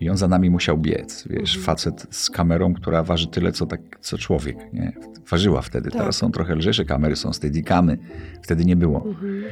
i 0.00 0.10
on 0.10 0.16
za 0.16 0.28
nami 0.28 0.50
musiał 0.50 0.78
biec, 0.78 1.24
wiesz, 1.30 1.56
Mhm. 1.56 1.64
facet 1.64 2.06
z 2.10 2.30
kamerą, 2.30 2.74
która 2.74 3.02
waży 3.02 3.26
tyle, 3.26 3.52
co, 3.52 3.66
tak, 3.66 3.80
co 4.00 4.18
człowiek, 4.18 4.56
nie? 4.72 4.92
Ważyła 5.30 5.62
wtedy, 5.62 5.90
Tak. 5.90 6.00
teraz 6.00 6.16
są 6.16 6.32
trochę 6.32 6.54
lżejsze 6.54 6.84
kamery, 6.84 7.16
są 7.16 7.32
steadicamy, 7.32 7.98
wtedy 8.42 8.64
nie 8.64 8.76
było. 8.76 9.04
Mhm. 9.06 9.44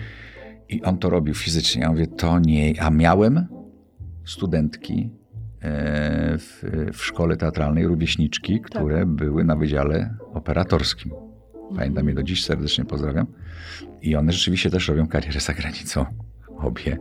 I 0.69 0.83
on 0.83 0.99
to 0.99 1.11
robił 1.11 1.35
fizycznie. 1.35 1.83
Ja 1.83 1.91
mówię, 1.91 2.07
to 2.07 2.39
nie. 2.39 2.83
A 2.83 2.91
miałem 2.91 3.47
studentki 4.25 5.11
e, 5.61 6.39
w, 6.39 6.63
w 6.93 7.05
szkole 7.05 7.37
teatralnej, 7.37 7.87
rówieśniczki, 7.87 8.61
Tak. 8.61 8.71
które 8.71 9.07
były 9.07 9.45
na 9.45 9.57
wydziale 9.57 10.15
operatorskim. 10.35 11.13
Pamiętam 11.77 12.09
je 12.09 12.15
do 12.15 12.23
dziś, 12.23 12.45
serdecznie 12.45 12.85
pozdrawiam. 12.85 13.27
I 14.03 14.17
one 14.17 14.33
rzeczywiście 14.33 14.71
też 14.71 14.89
robią 14.89 15.07
karierę 15.07 15.41
za 15.41 15.53
granicą. 15.53 16.07
Obie. 16.69 16.99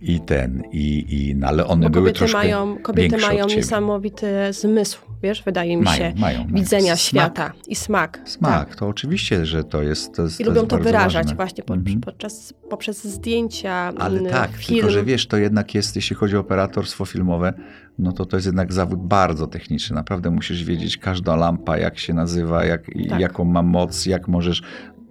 I 0.00 0.20
ten, 0.20 0.62
i, 0.72 1.06
i 1.08 1.34
no, 1.36 1.46
ale 1.46 1.66
one 1.66 1.86
Bo 1.86 1.90
były 1.90 2.04
kobiety 2.04 2.18
troszkę 2.18 2.38
mają, 2.38 2.78
kobiety 2.78 3.16
mają 3.16 3.46
niesamowity 3.46 4.26
zmysł, 4.50 4.98
wiesz, 5.22 5.42
wydaje 5.42 5.76
mi 5.76 5.82
Mają, 5.82 5.96
się, 5.98 6.12
mają, 6.20 6.38
mają. 6.44 6.54
widzenia 6.54 6.96
Smak. 6.96 6.98
świata 6.98 7.52
i 7.68 7.74
smak. 7.74 8.20
Smak, 8.24 8.68
Tak. 8.68 8.76
to 8.76 8.88
oczywiście, 8.88 9.46
że 9.46 9.64
to 9.64 9.82
jest. 9.82 10.14
To 10.14 10.22
jest 10.22 10.40
I 10.40 10.44
to 10.44 10.50
lubią 10.50 10.66
to 10.66 10.78
wyrażać 10.78 11.24
ważne. 11.24 11.36
właśnie 11.36 11.64
po, 11.64 11.74
Mhm. 11.74 12.00
podczas, 12.00 12.54
poprzez 12.70 13.04
zdjęcia, 13.04 13.72
Ale 13.98 14.18
mm, 14.20 14.32
tak, 14.32 14.50
film. 14.56 14.76
tylko 14.76 14.90
że 14.90 15.04
wiesz, 15.04 15.26
to 15.26 15.36
jednak 15.36 15.74
jest, 15.74 15.96
jeśli 15.96 16.16
chodzi 16.16 16.36
o 16.36 16.40
operatorstwo 16.40 17.04
filmowe, 17.04 17.52
no 17.98 18.12
to 18.12 18.26
to 18.26 18.36
jest 18.36 18.46
jednak 18.46 18.72
zawód 18.72 19.00
bardzo 19.06 19.46
techniczny. 19.46 19.96
Naprawdę 19.96 20.30
musisz 20.30 20.64
wiedzieć 20.64 20.96
każda 20.98 21.36
lampa, 21.36 21.78
jak 21.78 21.98
się 21.98 22.14
nazywa, 22.14 22.64
jak, 22.64 22.82
Tak. 23.08 23.20
jaką 23.20 23.44
ma 23.44 23.62
moc, 23.62 24.06
jak 24.06 24.28
możesz, 24.28 24.62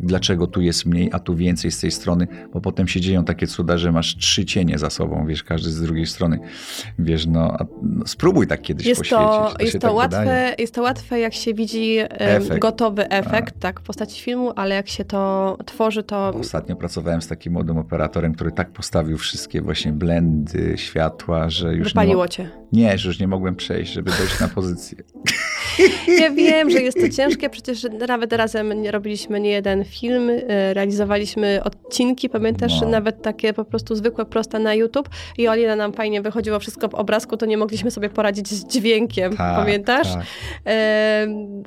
dlaczego 0.04 0.48
tu 0.48 0.62
jest 0.62 0.86
mniej, 0.86 1.10
a 1.14 1.20
tu 1.20 1.36
więcej 1.36 1.72
z 1.72 1.80
tej 1.80 1.92
strony, 1.92 2.28
bo 2.54 2.62
potem 2.62 2.88
się 2.88 3.02
dzieją 3.02 3.24
takie 3.24 3.48
cuda, 3.48 3.78
że 3.78 3.92
masz 3.92 4.18
trzy 4.18 4.46
cienie 4.46 4.78
za 4.78 4.90
sobą, 4.90 5.26
wiesz, 5.28 5.44
każdy 5.44 5.72
z 5.72 5.82
drugiej 5.82 6.06
strony. 6.08 6.40
Wiesz, 7.00 7.26
no, 7.26 7.54
a, 7.60 7.66
no 7.82 8.08
spróbuj 8.08 8.48
tak 8.48 8.62
kiedyś 8.62 8.88
Jest 8.88 9.02
poświecić. 9.02 9.26
to, 9.26 9.54
się 9.60 9.66
jest, 9.66 9.74
to 9.74 9.80
tak 9.88 9.94
łatwe, 9.96 10.20
wydaje. 10.20 10.56
jest 10.60 10.74
to 10.76 10.82
łatwe, 10.82 11.20
jak 11.20 11.34
się 11.34 11.54
widzi 11.54 11.98
Efekt. 12.10 12.60
gotowy 12.62 13.10
efekt, 13.10 13.60
tak, 13.60 13.80
w 13.80 13.84
postaci 13.84 14.22
filmu, 14.24 14.52
ale 14.56 14.76
jak 14.76 14.88
się 14.90 15.06
to 15.06 15.58
tworzy, 15.66 16.04
to 16.04 16.30
Ostatnio 16.40 16.76
pracowałem 16.76 17.22
z 17.22 17.28
takim 17.28 17.54
młodym 17.54 17.78
operatorem, 17.78 18.34
który 18.34 18.52
tak 18.52 18.70
postawił 18.72 19.18
wszystkie 19.18 19.62
właśnie 19.62 19.92
blendy, 19.94 20.74
światła, 20.78 21.50
że 21.50 21.74
już 21.76 21.88
wypaliło 21.88 22.24
nie, 22.26 22.30
cię. 22.30 22.50
nie, 22.72 22.98
że 22.98 23.10
już 23.10 23.20
nie 23.20 23.28
mogłem 23.28 23.56
przejść, 23.56 23.94
żeby 23.94 24.12
dojść 24.18 24.40
na 24.40 24.48
pozycję. 24.48 24.98
Ja 26.20 26.32
wiem, 26.32 26.70
że 26.70 26.80
jest 26.82 26.98
to 27.02 27.10
ciężkie, 27.18 27.50
przecież 27.50 27.88
nawet 28.08 28.34
razem 28.34 28.82
nie- 28.82 28.92
robiliśmy 28.92 29.40
nie 29.40 29.50
jeden 29.50 29.84
film, 29.92 30.30
e, 30.30 30.74
realizowaliśmy 30.74 31.60
odcinki, 31.64 32.30
pamiętasz, 32.30 32.82
No. 32.82 32.90
nawet 32.90 33.22
takie 33.22 33.54
po 33.54 33.66
prostu 33.66 33.96
zwykłe, 33.96 34.26
proste 34.26 34.60
na 34.60 34.74
YouTube 34.74 35.10
i 35.38 35.48
o 35.48 35.56
ile 35.56 35.76
nam 35.76 35.94
fajnie 35.94 36.22
wychodziło 36.22 36.60
wszystko 36.60 36.88
w 36.90 36.94
obrazku, 36.96 37.38
to 37.38 37.46
nie 37.46 37.58
mogliśmy 37.58 37.92
sobie 37.92 38.10
poradzić 38.10 38.48
z 38.50 38.66
dźwiękiem, 38.68 39.38
Tak, 39.38 39.56
pamiętasz? 39.56 40.14
tak. 40.14 40.24
E, 40.68 41.26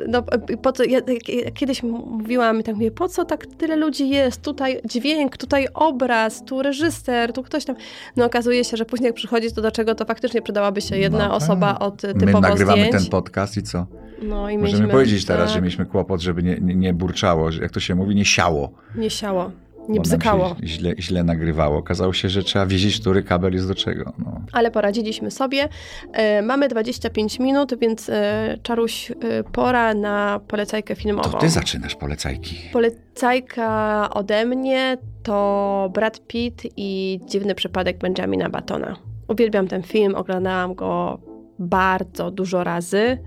no, 0.09 0.19
e, 0.51 0.57
po 0.57 0.73
co, 0.73 0.85
ja, 0.85 0.99
ja 1.45 1.51
kiedyś 1.51 1.83
mówiłam, 1.83 2.63
tak 2.63 2.75
mówię, 2.75 2.91
po 2.91 3.09
co 3.09 3.25
tak 3.25 3.47
tyle 3.47 3.77
ludzi 3.77 4.09
jest? 4.09 4.43
Tutaj 4.43 4.81
dźwięk, 4.85 5.37
tutaj 5.37 5.67
obraz, 5.75 6.45
tu 6.45 6.63
reżyser, 6.63 7.33
tu 7.33 7.43
ktoś 7.43 7.65
tam. 7.65 7.77
No 8.17 8.25
okazuje 8.25 8.65
się, 8.65 8.77
że 8.77 8.85
później 8.85 9.07
jak 9.07 9.15
przychodzi 9.17 9.53
to 9.53 9.63
do 9.63 9.71
czego, 9.71 9.95
to 9.95 10.05
faktycznie 10.05 10.43
przydałaby 10.43 10.81
się 10.81 10.97
jedna 10.99 11.29
No 11.29 11.35
osoba 11.35 11.73
tak. 11.73 11.83
od 11.83 12.03
My 12.03 12.15
typowo 12.15 12.41
nagrywamy 12.41 12.83
zdjęć. 12.85 13.03
ten 13.03 13.11
podcast 13.11 13.57
i 13.57 13.63
co? 13.63 13.87
no, 14.23 14.51
i 14.51 14.59
Możemy 14.59 14.63
mieliśmy- 14.63 14.89
powiedzieć 14.89 15.25
teraz, 15.25 15.49
że 15.49 15.55
tak, 15.55 15.63
mieliśmy 15.63 15.87
kłopot, 15.87 16.21
żeby 16.21 16.43
nie, 16.43 16.59
nie, 16.61 16.75
nie 16.75 16.95
burczało, 16.95 17.53
że 17.53 17.63
jak 17.63 17.71
to 17.73 17.81
się 17.81 17.95
mówi, 17.95 18.14
nie 18.15 18.25
siało. 18.25 18.73
Nie 18.97 19.11
siało, 19.11 19.51
nie 19.89 20.01
bzykało. 20.01 20.57
źle, 20.63 20.95
źle 20.99 21.25
nagrywało. 21.25 21.79
Okazało 21.79 22.13
się, 22.13 22.29
że 22.29 22.43
trzeba 22.43 22.67
wiedzieć, 22.67 23.01
który 23.01 23.23
kabel 23.23 23.53
jest 23.53 23.69
do 23.69 23.75
czego. 23.75 24.13
No. 24.19 24.41
Ale 24.53 24.71
poradziliśmy 24.71 25.31
sobie. 25.31 25.69
E, 26.13 26.43
mamy 26.43 26.69
25 26.69 27.39
minut, 27.39 27.79
więc 27.79 28.09
e, 28.09 28.59
Czaruś, 28.63 29.11
e, 29.11 29.15
pora 29.53 29.95
na 29.95 30.41
polecajkę 30.49 30.95
filmową. 30.95 31.31
To 31.31 31.39
ty 31.39 31.49
zaczynasz 31.49 31.95
polecajki. 31.95 32.57
Polecajka 32.73 34.11
ode 34.11 34.45
mnie 34.45 34.99
to 35.23 35.91
Brad 35.95 36.27
Pitt 36.27 36.63
i 36.77 37.21
Dziwny 37.27 37.55
przypadek 37.55 37.99
Benjamina 37.99 38.51
Battona. 38.51 38.97
Uwielbiam 39.29 39.69
ten 39.69 39.83
film, 39.83 40.15
oglądałam 40.15 40.75
go 40.75 41.19
bardzo 41.59 42.31
dużo 42.31 42.65
razy. 42.65 43.19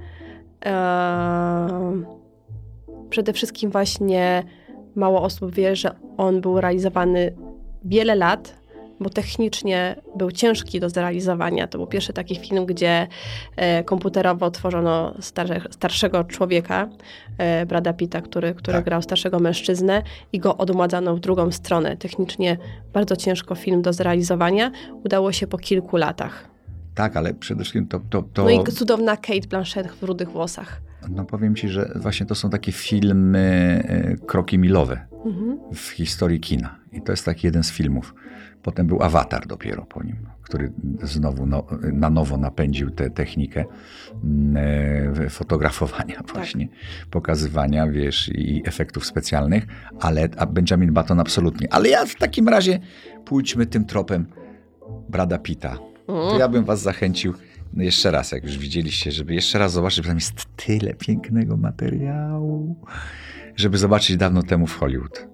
Ehm, 0.62 2.06
przede 3.10 3.34
wszystkim 3.34 3.72
właśnie 3.72 4.44
mało 4.98 5.22
osób 5.22 5.56
wie, 5.56 5.76
że 5.76 5.96
on 6.18 6.42
był 6.42 6.62
realizowany 6.62 7.34
wiele 7.86 8.16
lat, 8.16 8.58
bo 9.00 9.10
technicznie 9.10 9.96
był 10.16 10.32
ciężki 10.32 10.80
do 10.80 10.90
zrealizowania. 10.90 11.68
To 11.68 11.78
był 11.78 11.88
pierwszy 11.88 12.14
taki 12.14 12.36
film, 12.36 12.66
gdzie 12.66 13.08
e, 13.56 13.84
komputerowo 13.84 14.52
tworzono 14.52 15.14
starze, 15.20 15.62
starszego 15.72 16.24
człowieka, 16.24 16.90
e, 17.38 17.66
Brada 17.66 17.94
Pitta, 17.94 18.22
który, 18.22 18.54
który 18.54 18.78
Tak. 18.78 18.86
grał 18.86 19.02
starszego 19.02 19.40
mężczyznę 19.40 20.04
i 20.34 20.40
go 20.40 20.58
odmładzano 20.58 21.16
w 21.16 21.20
drugą 21.20 21.52
stronę. 21.52 21.98
Technicznie 21.98 22.58
bardzo 22.94 23.16
ciężko 23.16 23.56
film 23.56 23.82
do 23.82 23.94
zrealizowania. 23.94 24.72
Udało 25.06 25.32
się 25.32 25.48
po 25.48 25.58
kilku 25.58 25.98
latach. 25.98 26.50
Tak, 26.96 27.18
ale 27.18 27.34
przede 27.34 27.62
wszystkim 27.64 27.88
to, 27.88 28.00
to, 28.10 28.24
to 28.34 28.44
No 28.44 28.50
i 28.50 28.64
cudowna 28.64 29.18
Kate 29.18 29.48
Blanchett 29.50 29.88
w 29.88 30.04
rudych 30.04 30.32
włosach. 30.32 30.82
No 31.10 31.26
powiem 31.26 31.56
ci, 31.56 31.70
że 31.70 31.92
właśnie 31.96 32.26
to 32.26 32.36
są 32.36 32.50
takie 32.50 32.72
filmy 32.72 33.84
e, 33.88 34.16
kroki 34.26 34.58
milowe 34.58 35.08
Mhm. 35.26 35.58
w 35.74 35.90
historii 35.90 36.40
kina. 36.40 36.76
I 36.92 37.02
to 37.02 37.12
jest 37.12 37.26
taki 37.26 37.48
jeden 37.48 37.64
z 37.64 37.72
filmów. 37.72 38.16
Potem 38.64 38.88
był 38.88 39.04
Awatar 39.04 39.48
dopiero 39.48 39.86
po 39.86 40.04
nim, 40.04 40.16
który 40.44 40.72
znowu 41.04 41.46
no, 41.46 41.66
na 41.94 42.10
nowo 42.10 42.38
napędził 42.38 42.90
tę 42.92 43.10
technikę 43.10 43.66
mm, 44.24 44.58
e, 45.26 45.30
fotografowania 45.30 46.22
właśnie, 46.34 46.68
pokazywania, 47.12 47.88
wiesz, 47.88 48.30
i 48.34 48.62
efektów 48.66 49.06
specjalnych, 49.06 49.68
ale 50.00 50.30
a 50.38 50.46
Benjamin 50.46 50.94
Button 50.94 51.20
absolutnie. 51.20 51.74
Ale 51.74 51.90
ja 51.90 52.06
w 52.06 52.16
takim 52.16 52.48
razie 52.48 52.80
pójdźmy 53.26 53.66
tym 53.66 53.86
tropem 53.86 54.26
Brada 55.10 55.38
Pitta. 55.38 55.78
To 56.08 56.40
ja 56.40 56.48
bym 56.48 56.64
was 56.64 56.82
zachęcił 56.82 57.34
jeszcze 57.74 58.12
raz, 58.12 58.32
jak 58.32 58.44
już 58.44 58.58
widzieliście, 58.58 59.12
żeby 59.12 59.34
jeszcze 59.34 59.60
raz 59.60 59.72
zobaczyć, 59.72 60.02
bo 60.02 60.08
tam 60.08 60.18
jest 60.18 60.46
tyle 60.56 60.94
pięknego 60.94 61.58
materiału, 61.58 62.76
żeby 63.56 63.78
zobaczyć 63.78 64.18
dawno 64.18 64.44
temu 64.44 64.68
w 64.68 64.78
Hollywood. 64.78 65.28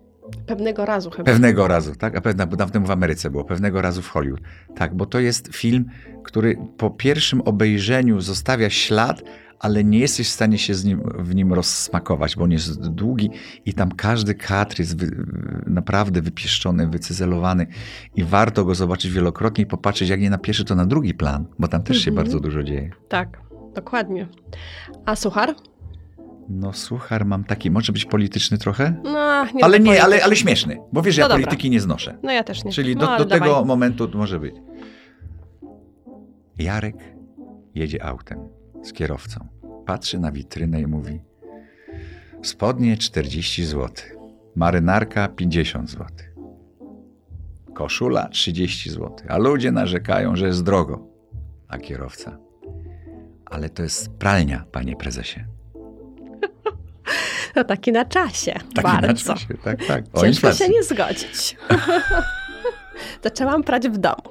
Pewnego 0.45 0.85
razu 0.85 1.09
chyba. 1.09 1.23
Pewnego 1.23 1.67
razu, 1.67 1.95
tak? 1.95 2.17
A 2.17 2.21
pewna, 2.21 2.45
bo 2.45 2.55
dawno 2.55 2.73
temu 2.73 2.85
w 2.85 2.91
Ameryce 2.91 3.29
było, 3.29 3.43
pewnego 3.43 3.81
razu 3.81 4.01
w 4.01 4.09
Hollywood. 4.09 4.41
Tak, 4.75 4.95
bo 4.95 5.05
to 5.05 5.19
jest 5.19 5.55
film, 5.55 5.85
który 6.23 6.57
po 6.77 6.89
pierwszym 6.89 7.41
obejrzeniu 7.41 8.21
zostawia 8.21 8.69
ślad, 8.69 9.23
ale 9.59 9.83
nie 9.83 9.99
jesteś 9.99 10.27
w 10.27 10.31
stanie 10.31 10.57
się 10.57 10.73
nim, 10.85 11.01
w 11.19 11.35
nim 11.35 11.53
rozsmakować, 11.53 12.35
bo 12.35 12.43
on 12.43 12.51
jest 12.51 12.89
długi 12.89 13.29
i 13.65 13.73
tam 13.73 13.91
każdy 13.91 14.35
kadr 14.35 14.79
jest 14.79 14.97
wy, 14.97 15.25
naprawdę 15.67 16.21
wypieszczony, 16.21 16.87
wycyzelowany 16.87 17.67
i 18.15 18.23
warto 18.23 18.65
go 18.65 18.75
zobaczyć 18.75 19.11
wielokrotnie 19.11 19.63
i 19.63 19.67
popatrzeć, 19.67 20.09
jak 20.09 20.21
nie 20.21 20.29
na 20.29 20.37
pierwszy, 20.37 20.65
to 20.65 20.75
na 20.75 20.85
drugi 20.85 21.13
plan, 21.13 21.45
bo 21.59 21.67
tam 21.67 21.83
też 21.83 21.97
się 21.97 22.11
Mhm. 22.11 22.15
bardzo 22.25 22.39
dużo 22.39 22.63
dzieje. 22.63 22.89
Tak, 23.09 23.41
dokładnie. 23.75 24.27
A 25.05 25.15
suchar? 25.15 25.55
No 26.49 26.73
suchar 26.73 27.25
mam 27.25 27.43
taki, 27.43 27.71
może 27.71 27.93
być 27.93 28.05
polityczny 28.05 28.57
trochę? 28.57 28.95
No, 29.03 29.45
nie 29.55 29.63
ale 29.65 29.79
nie, 29.79 30.03
ale, 30.03 30.23
ale 30.23 30.35
śmieszny, 30.35 30.77
bo 30.93 31.01
wiesz, 31.01 31.17
ja 31.17 31.23
No 31.25 31.29
dobra. 31.29 31.45
polityki 31.45 31.69
nie 31.69 31.79
znoszę. 31.81 32.17
No 32.23 32.31
ja 32.31 32.43
też 32.43 32.63
nie. 32.63 32.71
Czyli 32.71 32.95
no, 32.95 33.01
do, 33.01 33.09
ale 33.09 33.17
do 33.17 33.25
tego 33.25 33.45
dawaj. 33.45 33.65
momentu 33.65 34.09
może 34.13 34.39
być. 34.39 34.55
Jarek 36.59 36.95
jedzie 37.75 38.03
autem 38.05 38.39
z 38.83 38.93
kierowcą. 38.93 39.47
Patrzy 39.85 40.19
na 40.19 40.31
witrynę 40.31 40.81
i 40.81 40.87
mówi: 40.87 41.21
Spodnie 42.43 42.97
40 42.97 43.65
zł, 43.65 43.89
marynarka 44.55 45.27
50 45.27 45.89
zł, 45.89 46.07
koszula 47.73 48.29
30 48.29 48.89
zł, 48.89 49.11
a 49.29 49.37
ludzie 49.37 49.71
narzekają, 49.71 50.35
że 50.35 50.47
jest 50.47 50.63
drogo. 50.63 51.07
A 51.67 51.77
kierowca: 51.77 52.37
Ale 53.45 53.69
to 53.69 53.83
jest 53.83 54.09
pralnia, 54.09 54.65
panie 54.71 54.95
prezesie. 54.95 55.45
No 57.55 57.63
taki 57.63 57.91
na 57.91 58.05
czasie. 58.05 58.53
Tak 58.75 58.83
bardzo. 58.83 59.31
inaczej, 59.33 59.57
tak, 59.63 59.85
tak. 59.85 60.03
O 60.13 60.21
Ciężko 60.21 60.27
inflacji. 60.27 60.65
się 60.65 60.71
nie 60.71 60.83
zgodzić. 60.83 61.57
Zaczęłam 63.23 63.63
prać 63.63 63.89
w 63.89 63.97
domu. 63.97 64.23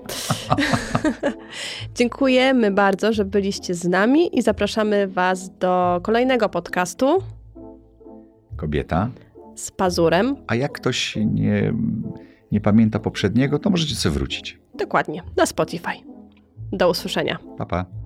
Dziękujemy 1.95 2.71
bardzo, 2.71 3.13
że 3.13 3.25
byliście 3.25 3.75
z 3.75 3.85
nami 3.85 4.39
i 4.39 4.43
zapraszamy 4.43 5.09
Was 5.09 5.51
do 5.59 6.01
kolejnego 6.03 6.49
podcastu 6.49 7.19
Kobieta. 8.57 9.09
z 9.55 9.71
Pazurem. 9.71 10.37
A 10.47 10.55
jak 10.55 10.73
ktoś 10.73 11.17
nie, 11.17 11.73
nie 12.53 12.61
pamięta 12.61 12.99
poprzedniego, 12.99 13.59
to 13.59 13.71
możecie 13.71 13.95
sobie 13.95 14.15
wrócić. 14.15 14.59
Dokładnie, 14.75 15.23
na 15.37 15.47
Spotify. 15.47 15.93
Do 16.73 16.91
usłyszenia. 16.91 17.39
Pa, 17.59 17.67
pa. 17.67 18.02